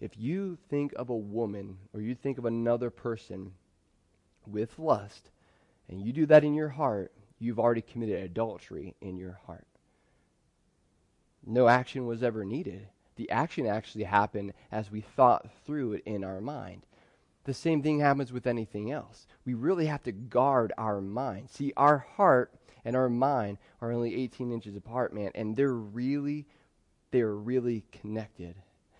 if 0.00 0.18
you 0.18 0.58
think 0.68 0.92
of 0.96 1.08
a 1.08 1.16
woman 1.16 1.78
or 1.94 2.00
you 2.00 2.14
think 2.14 2.38
of 2.38 2.44
another 2.44 2.90
person 2.90 3.52
with 4.46 4.78
lust, 4.78 5.30
and 5.88 6.02
you 6.02 6.12
do 6.12 6.26
that 6.26 6.44
in 6.44 6.54
your 6.54 6.68
heart, 6.68 7.12
you've 7.38 7.58
already 7.58 7.82
committed 7.82 8.22
adultery 8.22 8.94
in 9.00 9.16
your 9.16 9.40
heart. 9.46 9.66
No 11.46 11.68
action 11.68 12.06
was 12.06 12.22
ever 12.22 12.44
needed. 12.44 12.88
The 13.16 13.30
action 13.30 13.66
actually 13.66 14.04
happened 14.04 14.52
as 14.72 14.90
we 14.90 15.00
thought 15.00 15.48
through 15.64 15.94
it 15.94 16.02
in 16.04 16.24
our 16.24 16.40
mind. 16.40 16.82
The 17.44 17.54
same 17.54 17.82
thing 17.82 18.00
happens 18.00 18.32
with 18.32 18.46
anything 18.46 18.90
else. 18.90 19.26
We 19.44 19.54
really 19.54 19.86
have 19.86 20.02
to 20.04 20.12
guard 20.12 20.72
our 20.78 21.00
mind. 21.00 21.50
See, 21.50 21.72
our 21.76 21.98
heart 22.16 22.54
and 22.84 22.96
our 22.96 23.08
mind 23.08 23.58
are 23.80 23.92
only 23.92 24.14
18 24.14 24.50
inches 24.50 24.76
apart, 24.76 25.14
man, 25.14 25.30
and 25.34 25.54
they're 25.54 25.72
really, 25.72 26.46
they're 27.10 27.34
really 27.34 27.84
connected. 27.92 28.56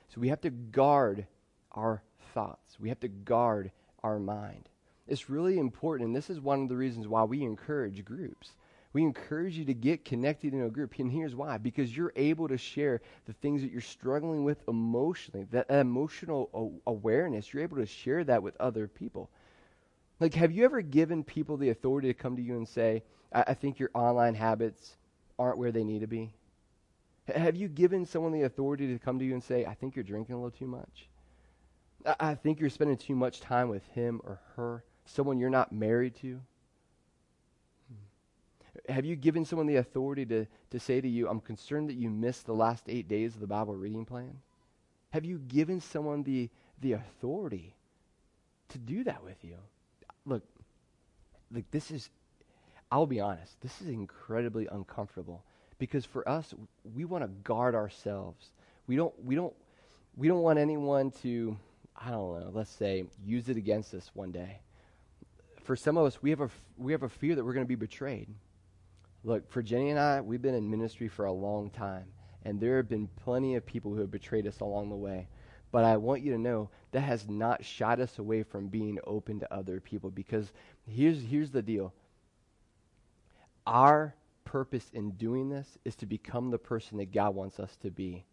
So 0.08 0.20
we 0.20 0.28
have 0.28 0.42
to 0.42 0.50
guard 0.50 1.26
our 1.72 2.02
thoughts. 2.34 2.78
We 2.78 2.90
have 2.90 3.00
to 3.00 3.08
guard 3.08 3.72
our 4.02 4.18
mind. 4.18 4.68
It's 5.08 5.28
really 5.30 5.58
important, 5.58 6.08
and 6.08 6.16
this 6.16 6.30
is 6.30 6.40
one 6.40 6.62
of 6.62 6.68
the 6.68 6.76
reasons 6.76 7.08
why 7.08 7.24
we 7.24 7.42
encourage 7.42 8.04
groups. 8.04 8.52
We 8.94 9.02
encourage 9.02 9.58
you 9.58 9.64
to 9.66 9.74
get 9.74 10.04
connected 10.04 10.54
in 10.54 10.62
a 10.62 10.70
group. 10.70 10.94
And 10.98 11.10
here's 11.10 11.34
why 11.34 11.58
because 11.58 11.94
you're 11.94 12.12
able 12.14 12.48
to 12.48 12.56
share 12.56 13.02
the 13.26 13.32
things 13.34 13.60
that 13.60 13.72
you're 13.72 13.80
struggling 13.80 14.44
with 14.44 14.62
emotionally, 14.68 15.46
that 15.50 15.68
emotional 15.68 16.80
awareness, 16.86 17.52
you're 17.52 17.64
able 17.64 17.78
to 17.78 17.86
share 17.86 18.22
that 18.24 18.42
with 18.42 18.56
other 18.60 18.86
people. 18.86 19.28
Like, 20.20 20.34
have 20.34 20.52
you 20.52 20.64
ever 20.64 20.80
given 20.80 21.24
people 21.24 21.56
the 21.56 21.70
authority 21.70 22.06
to 22.08 22.14
come 22.14 22.36
to 22.36 22.42
you 22.42 22.56
and 22.56 22.68
say, 22.68 23.02
I, 23.32 23.44
I 23.48 23.54
think 23.54 23.80
your 23.80 23.90
online 23.94 24.34
habits 24.34 24.96
aren't 25.40 25.58
where 25.58 25.72
they 25.72 25.82
need 25.82 26.02
to 26.02 26.06
be? 26.06 26.32
Have 27.34 27.56
you 27.56 27.66
given 27.66 28.06
someone 28.06 28.30
the 28.30 28.42
authority 28.42 28.86
to 28.92 28.98
come 29.00 29.18
to 29.18 29.24
you 29.24 29.32
and 29.32 29.42
say, 29.42 29.64
I 29.64 29.74
think 29.74 29.96
you're 29.96 30.04
drinking 30.04 30.36
a 30.36 30.38
little 30.38 30.56
too 30.56 30.68
much? 30.68 31.08
I, 32.06 32.14
I 32.20 32.34
think 32.36 32.60
you're 32.60 32.70
spending 32.70 32.96
too 32.96 33.16
much 33.16 33.40
time 33.40 33.68
with 33.68 33.84
him 33.88 34.20
or 34.22 34.38
her, 34.54 34.84
someone 35.04 35.38
you're 35.40 35.50
not 35.50 35.72
married 35.72 36.14
to? 36.16 36.40
Have 38.88 39.04
you 39.04 39.16
given 39.16 39.44
someone 39.44 39.66
the 39.66 39.76
authority 39.76 40.26
to, 40.26 40.46
to 40.70 40.80
say 40.80 41.00
to 41.00 41.08
you, 41.08 41.28
I'm 41.28 41.40
concerned 41.40 41.88
that 41.88 41.96
you 41.96 42.10
missed 42.10 42.46
the 42.46 42.54
last 42.54 42.84
eight 42.88 43.08
days 43.08 43.34
of 43.34 43.40
the 43.40 43.46
Bible 43.46 43.74
reading 43.74 44.04
plan? 44.04 44.38
Have 45.10 45.24
you 45.24 45.38
given 45.38 45.80
someone 45.80 46.22
the, 46.24 46.50
the 46.80 46.92
authority 46.92 47.74
to 48.70 48.78
do 48.78 49.04
that 49.04 49.22
with 49.22 49.42
you? 49.44 49.56
Look, 50.26 50.42
like 51.52 51.70
this 51.70 51.90
is, 51.90 52.10
I'll 52.90 53.06
be 53.06 53.20
honest, 53.20 53.60
this 53.60 53.80
is 53.80 53.88
incredibly 53.88 54.66
uncomfortable 54.66 55.44
because 55.78 56.04
for 56.04 56.28
us, 56.28 56.52
we 56.94 57.04
want 57.04 57.24
to 57.24 57.28
guard 57.28 57.74
ourselves. 57.74 58.50
We 58.86 58.96
don't, 58.96 59.14
we 59.24 59.34
don't, 59.34 59.54
we 60.16 60.28
don't 60.28 60.42
want 60.42 60.58
anyone 60.58 61.10
to, 61.22 61.56
I 61.96 62.10
don't 62.10 62.40
know, 62.40 62.50
let's 62.52 62.70
say, 62.70 63.04
use 63.24 63.48
it 63.48 63.56
against 63.56 63.94
us 63.94 64.10
one 64.14 64.32
day. 64.32 64.60
For 65.62 65.76
some 65.76 65.96
of 65.96 66.06
us, 66.06 66.22
we 66.22 66.30
have 66.30 66.40
a, 66.40 66.50
we 66.76 66.92
have 66.92 67.02
a 67.02 67.08
fear 67.08 67.34
that 67.34 67.44
we're 67.44 67.54
going 67.54 67.64
to 67.64 67.68
be 67.68 67.74
betrayed. 67.74 68.28
Look, 69.24 69.50
for 69.50 69.62
Jenny 69.62 69.88
and 69.88 69.98
I, 69.98 70.20
we've 70.20 70.42
been 70.42 70.54
in 70.54 70.70
ministry 70.70 71.08
for 71.08 71.24
a 71.24 71.32
long 71.32 71.70
time, 71.70 72.04
and 72.44 72.60
there 72.60 72.76
have 72.76 72.90
been 72.90 73.08
plenty 73.24 73.54
of 73.54 73.64
people 73.64 73.92
who 73.92 74.00
have 74.00 74.10
betrayed 74.10 74.46
us 74.46 74.60
along 74.60 74.90
the 74.90 74.96
way. 74.96 75.28
But 75.72 75.84
I 75.84 75.96
want 75.96 76.22
you 76.22 76.32
to 76.32 76.38
know 76.38 76.68
that 76.92 77.00
has 77.00 77.26
not 77.28 77.64
shied 77.64 78.00
us 78.00 78.18
away 78.18 78.42
from 78.42 78.68
being 78.68 78.98
open 79.06 79.40
to 79.40 79.52
other 79.52 79.80
people 79.80 80.10
because 80.10 80.52
here's, 80.86 81.22
here's 81.22 81.50
the 81.50 81.62
deal. 81.62 81.94
Our 83.66 84.14
purpose 84.44 84.90
in 84.92 85.12
doing 85.12 85.48
this 85.48 85.78
is 85.86 85.96
to 85.96 86.06
become 86.06 86.50
the 86.50 86.58
person 86.58 86.98
that 86.98 87.10
God 87.10 87.34
wants 87.34 87.58
us 87.58 87.74
to 87.76 87.90
be. 87.90 88.24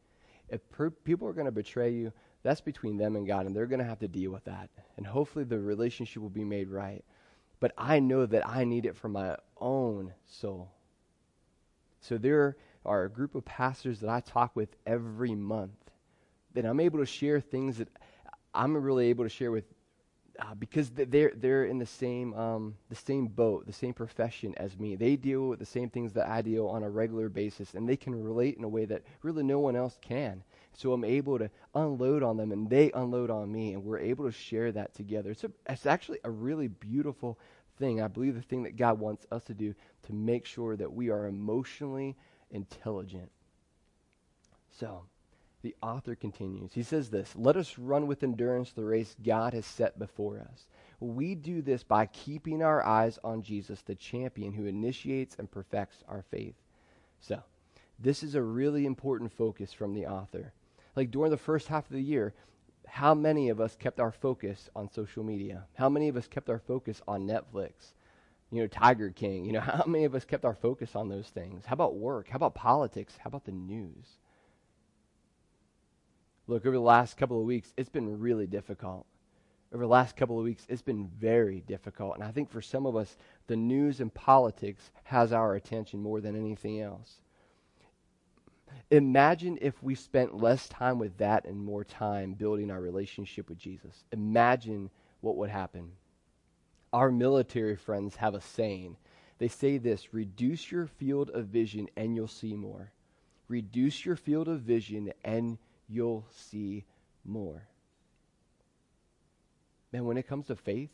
If 0.50 0.60
per- 0.69 0.89
people 0.91 1.27
are 1.27 1.33
going 1.33 1.45
to 1.45 1.51
betray 1.51 1.91
you, 1.91 2.12
that's 2.43 2.62
between 2.62 2.98
them 2.98 3.15
and 3.15 3.25
God, 3.25 3.45
and 3.45 3.55
they're 3.55 3.65
going 3.65 3.79
to 3.79 3.86
have 3.86 4.00
to 4.00 4.07
deal 4.10 4.31
with 4.31 4.43
that. 4.43 4.69
And 4.98 5.07
hopefully 5.07 5.45
the 5.45 5.57
relationship 5.57 6.21
will 6.21 6.29
be 6.29 6.43
made 6.43 6.69
right. 6.69 7.03
But 7.62 7.71
I 7.77 8.00
know 8.00 8.25
that 8.25 8.48
I 8.48 8.65
need 8.65 8.86
it 8.86 8.98
for 8.98 9.07
my 9.07 9.38
own 9.57 10.13
soul. 10.27 10.69
So 12.01 12.17
there 12.17 12.58
are 12.86 13.03
a 13.03 13.10
group 13.10 13.36
of 13.36 13.46
pastors 13.46 14.00
that 14.00 14.10
I 14.10 14.20
talk 14.20 14.55
with 14.55 14.70
every 14.86 15.36
month 15.36 15.72
that 16.53 16.65
I'm 16.65 16.79
able 16.79 17.00
to 17.00 17.05
share 17.05 17.39
things 17.39 17.77
that 17.77 17.88
I'm 18.53 18.75
really 18.75 19.08
able 19.08 19.24
to 19.24 19.29
share 19.29 19.51
with 19.51 19.65
uh, 20.39 20.55
because 20.55 20.89
they're 20.89 21.34
they're 21.36 21.65
in 21.65 21.77
the 21.77 21.86
same 21.86 22.34
um, 22.34 22.75
the 22.89 22.96
same 22.96 23.27
boat, 23.27 23.67
the 23.67 23.74
same 23.74 23.93
profession 23.93 24.53
as 24.58 24.77
me. 24.79 24.96
They 24.96 25.15
deal 25.15 25.50
with 25.50 25.60
the 25.60 25.65
same 25.65 25.89
things 25.89 26.13
that 26.13 26.27
I 26.27 26.41
deal 26.41 26.67
on 26.67 26.84
a 26.84 26.89
regular 26.89 27.29
basis, 27.29 27.74
and 27.75 27.88
they 27.88 27.98
can 27.98 28.15
relate 28.15 28.58
in 28.58 28.63
a 28.63 28.67
way 28.70 28.86
that 28.86 29.03
really 29.22 29.43
no 29.43 29.60
one 29.60 29.75
else 29.75 29.98
can. 30.01 30.43
So 30.74 30.93
I'm 30.93 31.03
able 31.03 31.38
to 31.38 31.50
unload 31.75 32.24
on 32.24 32.38
them, 32.38 32.51
and 32.51 32.70
they 32.70 32.91
unload 32.93 33.29
on 33.29 33.51
me, 33.51 33.74
and 33.74 33.84
we're 33.84 34.00
able 34.00 34.25
to 34.25 34.31
share 34.31 34.72
that 34.72 34.96
together. 34.96 35.31
It's 35.31 35.43
a, 35.43 35.51
it's 35.70 35.86
actually 35.86 36.20
a 36.24 36.31
really 36.31 36.70
beautiful 36.70 37.38
thing. 37.81 38.01
I 38.01 38.07
believe 38.07 38.35
the 38.35 38.41
thing 38.41 38.63
that 38.63 38.77
God 38.77 39.00
wants 39.00 39.25
us 39.31 39.43
to 39.45 39.53
do 39.53 39.75
to 40.03 40.13
make 40.13 40.45
sure 40.45 40.77
that 40.77 40.93
we 40.93 41.09
are 41.09 41.25
emotionally 41.25 42.15
intelligent. 42.51 43.31
So 44.71 45.03
the 45.63 45.75
author 45.81 46.15
continues. 46.15 46.73
He 46.73 46.83
says 46.83 47.09
this 47.09 47.35
Let 47.35 47.57
us 47.57 47.77
run 47.77 48.07
with 48.07 48.23
endurance 48.23 48.71
the 48.71 48.85
race 48.85 49.15
God 49.23 49.53
has 49.53 49.65
set 49.65 50.00
before 50.00 50.39
us. 50.39 50.67
We 51.00 51.33
do 51.33 51.63
this 51.63 51.83
by 51.83 52.05
keeping 52.05 52.61
our 52.61 52.85
eyes 52.85 53.17
on 53.23 53.41
Jesus, 53.41 53.81
the 53.81 53.95
champion 53.95 54.53
who 54.53 54.67
initiates 54.67 55.35
and 55.39 55.50
perfects 55.50 56.03
our 56.07 56.23
faith. 56.29 56.55
So, 57.19 57.41
this 58.00 58.21
is 58.21 58.35
a 58.35 58.41
really 58.41 58.85
important 58.85 59.33
focus 59.33 59.73
from 59.73 59.95
the 59.95 60.05
author. 60.05 60.53
Like 60.95 61.09
during 61.09 61.31
the 61.31 61.38
first 61.38 61.67
half 61.67 61.85
of 61.85 61.93
the 61.93 62.01
year, 62.01 62.33
how 62.91 63.13
many 63.13 63.48
of 63.48 63.62
us 63.62 63.77
kept 63.77 64.01
our 64.01 64.12
focus 64.12 64.69
on 64.75 64.91
social 64.91 65.24
media? 65.24 65.63
How 65.75 65.88
many 65.88 66.10
of 66.10 66.17
us 66.17 66.27
kept 66.27 66.50
our 66.50 66.60
focus 66.60 67.01
on 67.07 67.25
Netflix? 67.25 67.93
You 68.51 68.62
know, 68.62 68.67
Tiger 68.67 69.12
King. 69.12 69.45
You 69.45 69.53
know, 69.53 69.60
how 69.62 69.86
many 69.88 70.03
of 70.03 70.13
us 70.13 70.25
kept 70.25 70.43
our 70.43 70.55
focus 70.55 70.93
on 70.93 71.07
those 71.07 71.29
things? 71.29 71.65
How 71.65 71.74
about 71.74 71.95
work? 71.95 72.27
How 72.27 72.36
about 72.36 72.53
politics? 72.53 73.13
How 73.17 73.29
about 73.29 73.45
the 73.45 73.53
news? 73.53 74.17
Look, 76.48 76.65
over 76.65 76.75
the 76.75 76.81
last 76.81 77.15
couple 77.15 77.39
of 77.39 77.45
weeks, 77.45 77.74
it's 77.77 77.88
been 77.88 78.19
really 78.19 78.45
difficult. 78.45 79.05
Over 79.74 79.86
the 79.86 79.89
last 79.89 80.17
couple 80.17 80.38
of 80.38 80.43
weeks, 80.43 80.65
it's 80.67 80.81
been 80.81 81.07
very 81.17 81.62
difficult. 81.62 82.15
And 82.15 82.25
I 82.25 82.31
think 82.31 82.50
for 82.50 82.62
some 82.62 82.86
of 82.86 82.98
us, 82.98 83.15
the 83.48 83.55
news 83.55 84.01
and 84.01 84.13
politics 84.13 84.92
has 85.05 85.31
our 85.31 85.55
attention 85.55 86.01
more 86.01 86.20
than 86.20 86.35
anything 86.35 86.81
else. 86.81 87.22
Imagine 88.90 89.57
if 89.62 89.81
we 89.81 89.96
spent 89.96 90.38
less 90.38 90.68
time 90.68 91.00
with 91.00 91.18
that 91.18 91.46
and 91.46 91.57
more 91.57 91.84
time 91.84 92.34
building 92.34 92.70
our 92.70 92.81
relationship 92.81 93.48
with 93.48 93.57
Jesus. 93.57 94.03
Imagine 94.12 94.90
what 95.22 95.38
would 95.38 95.50
happen. 95.50 95.92
Our 96.92 97.12
military 97.12 97.77
friends 97.77 98.18
have 98.18 98.36
a 98.36 98.42
saying. 98.42 98.98
They 99.38 99.48
say 99.48 99.77
this 99.77 100.14
reduce 100.14 100.72
your 100.72 100.88
field 100.88 101.29
of 101.29 101.48
vision 101.48 101.88
and 101.96 102.16
you'll 102.16 102.27
see 102.27 102.53
more. 102.53 102.92
Reduce 103.48 104.05
your 104.05 104.16
field 104.16 104.48
of 104.48 104.62
vision 104.62 105.14
and 105.24 105.57
you'll 105.88 106.25
see 106.31 106.86
more. 107.24 107.68
Man, 109.92 110.05
when 110.05 110.18
it 110.18 110.27
comes 110.27 110.48
to 110.48 110.55
faith, 110.55 110.92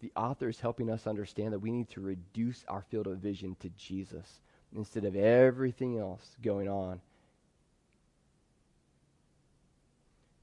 the 0.00 0.12
author 0.16 0.48
is 0.48 0.60
helping 0.60 0.90
us 0.90 1.06
understand 1.06 1.52
that 1.52 1.58
we 1.58 1.70
need 1.70 1.88
to 1.90 2.00
reduce 2.00 2.64
our 2.68 2.82
field 2.82 3.06
of 3.06 3.18
vision 3.18 3.56
to 3.60 3.68
Jesus 3.70 4.40
instead 4.74 5.04
of 5.04 5.16
everything 5.16 5.98
else 5.98 6.36
going 6.42 6.68
on. 6.68 7.00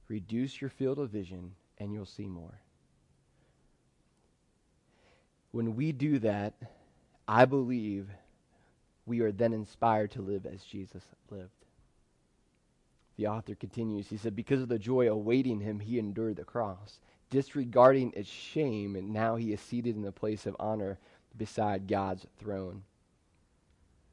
Reduce 0.08 0.62
your 0.62 0.70
field 0.70 1.00
of 1.00 1.10
vision 1.10 1.52
and 1.78 1.92
you'll 1.94 2.06
see 2.06 2.28
more. 2.28 2.60
When 5.52 5.76
we 5.76 5.92
do 5.92 6.20
that, 6.20 6.54
I 7.28 7.46
believe 7.46 8.08
we 9.06 9.22
are 9.22 9.32
then 9.32 9.54
inspired 9.54 10.12
to 10.12 10.22
live 10.22 10.46
as 10.46 10.64
Jesus 10.64 11.04
lived. 11.30 11.50
The 13.18 13.28
author 13.28 13.56
continues. 13.56 14.08
He 14.08 14.18
said, 14.18 14.36
Because 14.36 14.62
of 14.62 14.70
the 14.70 14.78
joy 14.78 15.10
awaiting 15.10 15.60
him, 15.60 15.80
he 15.80 15.98
endured 15.98 16.36
the 16.36 16.44
cross, 16.44 17.00
disregarding 17.30 18.14
its 18.16 18.30
shame, 18.30 18.96
and 18.96 19.12
now 19.12 19.36
he 19.36 19.52
is 19.52 19.60
seated 19.60 19.96
in 19.96 20.04
the 20.04 20.12
place 20.12 20.46
of 20.46 20.56
honor 20.60 21.00
beside 21.36 21.88
God's 21.88 22.28
throne. 22.38 22.84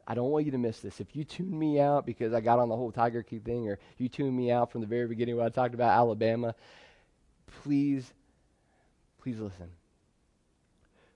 I 0.07 0.15
don't 0.15 0.31
want 0.31 0.45
you 0.45 0.53
to 0.53 0.59
miss 0.59 0.81
this. 0.81 1.01
If 1.01 1.17
you 1.17 1.25
tune 1.25 1.59
me 1.59 1.81
out 1.81 2.05
because 2.05 2.33
I 2.33 2.41
got 2.41 2.59
on 2.59 2.69
the 2.69 2.77
whole 2.77 2.93
Tiger 2.93 3.23
King 3.23 3.41
thing, 3.41 3.69
or 3.69 3.79
you 3.97 4.09
tune 4.09 4.37
me 4.37 4.51
out 4.51 4.71
from 4.71 4.81
the 4.81 4.87
very 4.87 5.07
beginning 5.07 5.37
when 5.37 5.47
I 5.47 5.51
talked 5.51 5.75
about 5.75 5.97
Alabama, 5.97 6.55
please, 7.63 8.13
please 9.23 9.39
listen. 9.39 9.71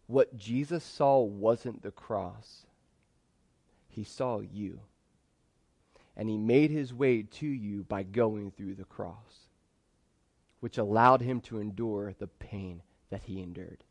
What 0.07 0.37
Jesus 0.39 0.83
saw 0.85 1.21
wasn't 1.21 1.83
the 1.83 1.91
cross, 1.91 2.65
he 3.89 4.05
saw 4.05 4.41
you 4.41 4.81
and 6.19 6.29
he 6.29 6.37
made 6.37 6.71
his 6.71 6.93
way 6.93 7.23
to 7.23 7.47
you 7.47 7.85
by 7.85 8.03
going 8.03 8.51
through 8.51 8.75
the 8.75 8.85
cross, 8.85 9.47
which 10.59 10.77
allowed 10.77 11.23
him 11.23 11.41
to 11.41 11.61
endure 11.61 12.13
the 12.19 12.27
pain 12.27 12.83
that 13.11 13.23
he 13.23 13.41
endured. 13.41 13.85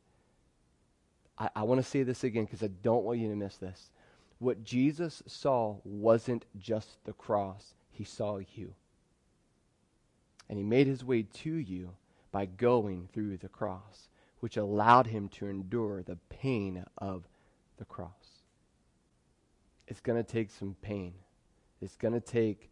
I, 1.40 1.50
I 1.56 1.64
want 1.64 1.82
to 1.82 1.90
say 1.90 2.04
this 2.04 2.26
again 2.26 2.44
because 2.44 2.62
I 2.62 2.68
don't 2.68 3.06
want 3.06 3.20
you 3.20 3.30
to 3.30 3.36
miss 3.36 3.56
this. 3.56 3.92
What 4.40 4.64
Jesus 4.64 5.24
saw 5.26 5.78
wasn't 5.84 6.46
just 6.58 7.04
the 7.06 7.14
cross, 7.14 7.74
he 7.90 8.04
saw 8.04 8.38
you. 8.38 8.74
And 10.50 10.58
he 10.58 10.64
made 10.64 10.88
his 10.88 11.04
way 11.04 11.24
to 11.24 11.54
you 11.54 11.92
by 12.32 12.46
going 12.46 13.10
through 13.12 13.38
the 13.38 13.50
cross, 13.50 14.10
which 14.40 14.58
allowed 14.58 15.08
him 15.08 15.28
to 15.30 15.48
endure 15.48 16.04
the 16.04 16.18
pain 16.30 16.86
of 16.98 17.28
the 17.78 17.86
cross. 17.86 18.12
It's 19.88 20.02
going 20.02 20.24
to 20.24 20.32
take 20.32 20.52
some 20.52 20.76
pain. 20.82 21.14
It's 21.82 21.96
going 21.96 22.14
to 22.14 22.20
take 22.20 22.70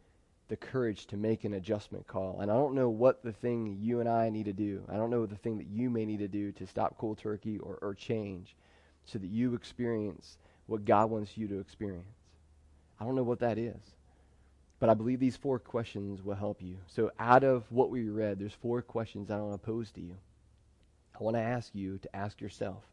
the 0.48 0.56
courage 0.56 1.08
to 1.08 1.18
make 1.18 1.44
an 1.44 1.54
adjustment 1.54 2.06
call. 2.06 2.42
And 2.42 2.52
I 2.52 2.56
don't 2.56 2.76
know 2.76 2.90
what 2.90 3.24
the 3.24 3.32
thing 3.32 3.78
you 3.80 4.00
and 4.00 4.08
I 4.08 4.30
need 4.30 4.46
to 4.46 4.54
do. 4.54 4.84
I 4.90 4.96
don't 4.96 5.10
know 5.10 5.26
the 5.26 5.36
thing 5.36 5.58
that 5.58 5.68
you 5.68 5.90
may 5.90 6.06
need 6.06 6.20
to 6.20 6.28
do 6.28 6.52
to 6.54 6.68
stop 6.68 6.98
cold 6.98 7.18
turkey 7.18 7.58
or, 7.58 7.80
or 7.82 7.96
change 7.96 8.56
so 9.06 9.18
that 9.18 9.28
you 9.30 9.56
experience 9.56 10.38
what 10.68 10.86
God 10.86 11.10
wants 11.10 11.38
you 11.38 11.48
to 11.48 11.60
experience. 11.60 12.06
I 13.00 13.06
don't 13.06 13.16
know 13.16 13.24
what 13.24 13.40
that 13.40 13.58
is. 13.58 13.82
But 14.80 14.90
I 14.90 14.94
believe 14.94 15.20
these 15.20 15.38
four 15.38 15.58
questions 15.58 16.22
will 16.22 16.36
help 16.36 16.62
you. 16.62 16.78
So, 16.88 17.12
out 17.18 17.44
of 17.44 17.64
what 17.72 17.90
we 17.90 18.10
read, 18.10 18.40
there's 18.40 18.54
four 18.54 18.82
questions 18.82 19.32
I 19.32 19.38
want 19.38 19.54
to 19.54 19.66
pose 19.66 19.92
to 19.92 20.02
you. 20.02 20.16
I 21.18 21.24
want 21.24 21.38
to 21.38 21.42
ask 21.42 21.74
you 21.74 21.98
to 22.00 22.16
ask 22.16 22.42
yourself. 22.42 22.84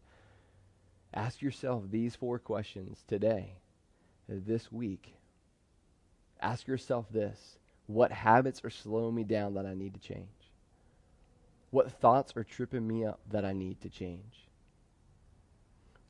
Ask 1.13 1.43
yourself 1.43 1.83
these 1.91 2.15
four 2.15 2.39
questions 2.39 3.03
today, 3.09 3.55
this 4.29 4.71
week, 4.71 5.15
Ask 6.43 6.67
yourself 6.67 7.07
this 7.11 7.59
what 7.87 8.11
habits 8.11 8.63
are 8.65 8.71
slowing 8.71 9.15
me 9.15 9.23
down 9.23 9.55
that 9.55 9.67
I 9.67 9.75
need 9.75 9.95
to 9.95 10.01
change? 10.01 10.29
What 11.71 11.93
thoughts 11.93 12.37
are 12.37 12.45
tripping 12.45 12.87
me 12.87 13.05
up 13.05 13.21
that 13.31 13.45
I 13.45 13.53
need 13.53 13.81
to 13.83 13.89
change? 13.89 14.49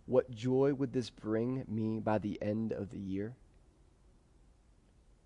What 0.07 0.31
joy 0.31 0.75
would 0.75 0.93
this 0.93 1.11
bring 1.11 1.65
me 1.69 2.01
by 2.01 2.19
the 2.19 2.41
end 2.43 2.73
of 2.73 2.91
the 2.91 2.99
year? 2.99 3.35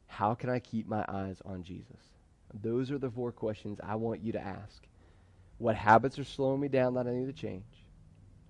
How 0.07 0.35
can 0.35 0.51
I 0.51 0.59
keep 0.59 0.87
my 0.87 1.05
eyes 1.09 1.41
on 1.45 1.63
Jesus? 1.63 2.11
Those 2.63 2.91
are 2.91 2.99
the 2.99 3.11
four 3.11 3.33
questions 3.33 3.81
I 3.83 3.97
want 3.97 4.23
you 4.23 4.33
to 4.33 4.41
ask. 4.41 4.83
What 5.59 5.75
habits 5.75 6.19
are 6.19 6.25
slowing 6.25 6.61
me 6.61 6.69
down 6.69 6.95
that 6.95 7.07
I 7.07 7.13
need 7.13 7.27
to 7.27 7.33
change? 7.33 7.65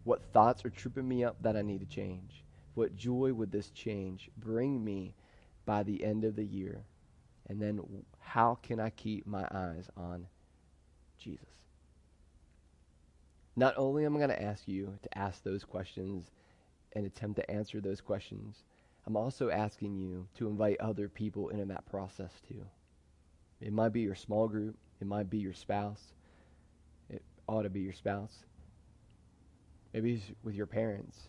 What 0.04 0.32
thoughts 0.32 0.64
are 0.64 0.70
tripping 0.70 1.08
me 1.08 1.24
up 1.24 1.36
that 1.42 1.56
I 1.56 1.62
need 1.62 1.80
to 1.80 1.86
change? 1.86 2.44
What 2.74 2.96
joy 2.96 3.32
would 3.32 3.50
this 3.50 3.70
change 3.70 4.30
bring 4.36 4.84
me 4.84 5.14
by 5.64 5.82
the 5.82 6.04
end 6.04 6.24
of 6.24 6.36
the 6.36 6.44
year? 6.44 6.84
And 7.48 7.60
then 7.60 7.80
how 8.20 8.58
can 8.62 8.80
I 8.80 8.90
keep 8.90 9.26
my 9.26 9.46
eyes 9.50 9.88
on 9.96 10.26
Jesus? 11.18 11.65
Not 13.56 13.74
only 13.78 14.04
am 14.04 14.14
I 14.14 14.18
going 14.18 14.30
to 14.30 14.42
ask 14.42 14.68
you 14.68 14.98
to 15.02 15.18
ask 15.18 15.42
those 15.42 15.64
questions 15.64 16.30
and 16.92 17.06
attempt 17.06 17.36
to 17.36 17.50
answer 17.50 17.80
those 17.80 18.02
questions, 18.02 18.64
I'm 19.06 19.16
also 19.16 19.48
asking 19.50 19.96
you 19.96 20.28
to 20.34 20.48
invite 20.48 20.80
other 20.80 21.08
people 21.08 21.48
into 21.48 21.64
that 21.66 21.86
process 21.86 22.32
too. 22.46 22.66
It 23.60 23.72
might 23.72 23.92
be 23.92 24.02
your 24.02 24.14
small 24.14 24.46
group, 24.46 24.76
it 25.00 25.06
might 25.06 25.30
be 25.30 25.38
your 25.38 25.54
spouse, 25.54 26.12
it 27.08 27.22
ought 27.48 27.62
to 27.62 27.70
be 27.70 27.80
your 27.80 27.92
spouse. 27.92 28.44
Maybe 29.94 30.14
it's 30.14 30.24
with 30.42 30.54
your 30.54 30.66
parents, 30.66 31.28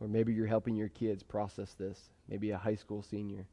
or 0.00 0.08
maybe 0.08 0.32
you're 0.32 0.46
helping 0.46 0.76
your 0.76 0.88
kids 0.88 1.22
process 1.22 1.74
this. 1.74 1.98
Maybe 2.28 2.52
a 2.52 2.56
high 2.56 2.76
school 2.76 3.02
senior, 3.02 3.46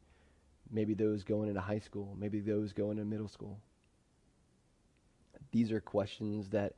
maybe 0.71 0.93
those 0.93 1.23
going 1.25 1.49
into 1.49 1.59
high 1.59 1.79
school, 1.79 2.15
maybe 2.17 2.39
those 2.39 2.71
going 2.71 2.97
into 2.97 3.09
middle 3.09 3.27
school. 3.27 3.59
These 5.51 5.71
are 5.71 5.81
questions 5.81 6.49
that 6.51 6.73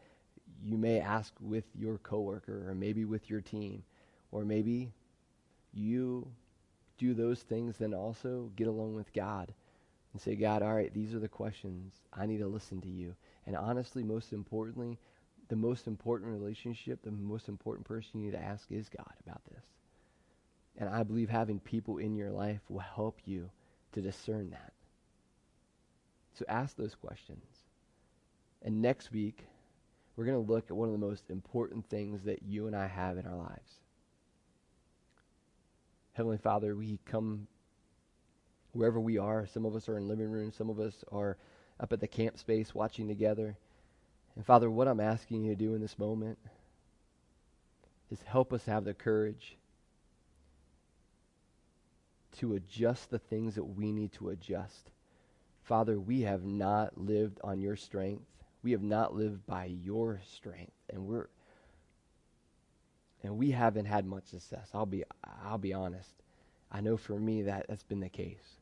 you 0.64 0.78
may 0.78 1.00
ask 1.00 1.34
with 1.40 1.66
your 1.78 1.98
coworker 2.00 2.70
or 2.70 2.76
maybe 2.76 3.06
with 3.06 3.30
your 3.30 3.42
team 3.42 3.84
or 4.32 4.44
maybe 4.44 4.92
you 5.74 6.28
do 6.98 7.14
those 7.14 7.42
things 7.42 7.78
then 7.78 7.94
also 7.94 8.52
get 8.56 8.68
along 8.68 8.96
with 8.96 9.14
God 9.14 9.54
and 10.14 10.22
say, 10.22 10.36
God, 10.36 10.62
all 10.62 10.74
right, 10.74 10.94
these 10.94 11.14
are 11.14 11.20
the 11.20 11.28
questions. 11.28 11.94
I 12.14 12.26
need 12.26 12.40
to 12.40 12.48
listen 12.48 12.82
to 12.82 12.90
you. 12.90 13.16
And 13.46 13.56
honestly, 13.56 14.04
most 14.04 14.34
importantly, 14.34 14.98
the 15.50 15.56
most 15.56 15.88
important 15.88 16.32
relationship, 16.32 17.02
the 17.04 17.12
most 17.12 17.48
important 17.48 17.88
person 17.88 18.20
you 18.20 18.26
need 18.26 18.38
to 18.38 18.44
ask 18.44 18.72
is 18.72 18.90
God 18.90 19.14
about 19.26 19.42
this. 19.52 19.64
And 20.78 20.90
I 20.90 21.04
believe 21.04 21.30
having 21.30 21.60
people 21.60 21.98
in 21.98 22.16
your 22.16 22.32
life 22.32 22.62
will 22.70 22.80
help 22.80 23.20
you 23.26 23.50
to 23.94 24.02
discern 24.02 24.50
that. 24.52 24.74
So 26.34 26.46
ask 26.48 26.76
those 26.76 26.96
questions. 26.96 27.44
And 28.62 28.82
next 28.82 29.12
week, 29.12 29.46
we're 30.20 30.26
going 30.26 30.46
to 30.46 30.52
look 30.52 30.66
at 30.70 30.76
one 30.76 30.90
of 30.90 30.92
the 30.92 30.98
most 31.08 31.30
important 31.30 31.90
things 31.90 32.24
that 32.24 32.44
you 32.44 32.68
and 32.68 32.76
I 32.76 32.88
have 32.88 33.18
in 33.18 33.26
our 33.26 33.38
lives. 33.38 33.72
Heavenly 36.12 36.38
Father, 36.38 36.76
we 36.76 37.00
come 37.06 37.48
wherever 38.74 39.00
we 39.00 39.18
are. 39.18 39.48
Some 39.48 39.64
of 39.64 39.78
us 39.78 39.88
are 39.88 39.96
in 39.96 40.10
living 40.10 40.30
rooms, 40.30 40.58
some 40.58 40.70
of 40.70 40.78
us 40.78 41.06
are 41.10 41.38
up 41.80 41.94
at 41.94 42.02
the 42.02 42.08
camp 42.08 42.38
space 42.38 42.76
watching 42.76 43.08
together. 43.08 43.56
And 44.36 44.46
Father, 44.46 44.70
what 44.70 44.90
I'm 44.90 45.00
asking 45.00 45.46
you 45.46 45.56
to 45.56 45.56
do 45.56 45.74
in 45.74 45.80
this 45.80 45.98
moment 45.98 46.38
is 48.12 48.22
help 48.24 48.52
us 48.52 48.66
have 48.66 48.84
the 48.84 48.94
courage 48.94 49.56
to 52.40 52.56
adjust 52.56 53.10
the 53.10 53.20
things 53.20 53.56
that 53.56 53.64
we 53.64 53.94
need 53.94 54.12
to 54.14 54.32
adjust. 54.32 54.92
Father, 55.64 55.98
we 55.98 56.24
have 56.24 56.44
not 56.44 56.98
lived 56.98 57.40
on 57.42 57.62
your 57.62 57.78
strength. 57.78 58.26
We 58.64 58.72
have 58.72 58.84
not 58.84 59.16
lived 59.16 59.46
by 59.46 59.66
your 59.66 60.22
strength, 60.26 60.74
and 60.90 61.06
we're 61.06 61.28
and 63.24 63.38
we 63.38 63.52
haven't 63.52 63.86
had 63.86 64.06
much 64.06 64.28
success. 64.28 64.70
I'll 64.74 64.86
be 64.86 65.04
I'll 65.44 65.58
be 65.58 65.74
honest. 65.74 66.10
I 66.72 66.82
know 66.82 66.98
for 66.98 67.20
me 67.20 67.44
that 67.44 67.66
that's 67.68 67.84
been 67.84 68.00
the 68.00 68.10
case. 68.10 68.58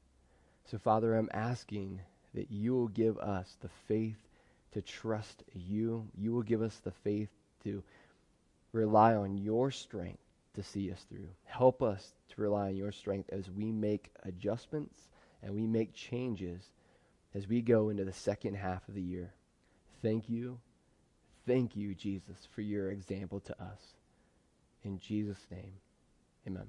So 0.65 0.77
Father, 0.77 1.15
I'm 1.15 1.29
asking 1.33 2.01
that 2.33 2.51
you 2.51 2.73
will 2.73 2.87
give 2.87 3.17
us 3.17 3.57
the 3.61 3.69
faith 3.87 4.17
to 4.73 4.81
trust 4.81 5.43
you. 5.53 6.07
You 6.17 6.33
will 6.33 6.43
give 6.43 6.61
us 6.61 6.77
the 6.83 6.91
faith 6.91 7.29
to 7.63 7.83
rely 8.71 9.15
on 9.15 9.37
your 9.37 9.71
strength 9.71 10.21
to 10.55 10.63
see 10.63 10.91
us 10.91 11.05
through. 11.09 11.29
Help 11.45 11.81
us 11.81 12.13
to 12.29 12.41
rely 12.41 12.69
on 12.69 12.75
your 12.75 12.91
strength 12.91 13.29
as 13.31 13.49
we 13.49 13.71
make 13.71 14.11
adjustments 14.23 15.07
and 15.41 15.53
we 15.53 15.65
make 15.67 15.93
changes 15.93 16.61
as 17.33 17.47
we 17.47 17.61
go 17.61 17.89
into 17.89 18.03
the 18.03 18.13
second 18.13 18.55
half 18.55 18.87
of 18.87 18.95
the 18.95 19.01
year. 19.01 19.31
Thank 20.01 20.29
you. 20.29 20.59
Thank 21.45 21.75
you, 21.75 21.95
Jesus, 21.95 22.47
for 22.53 22.61
your 22.61 22.91
example 22.91 23.39
to 23.41 23.53
us. 23.61 23.79
In 24.83 24.99
Jesus' 24.99 25.45
name, 25.49 25.73
amen. 26.45 26.67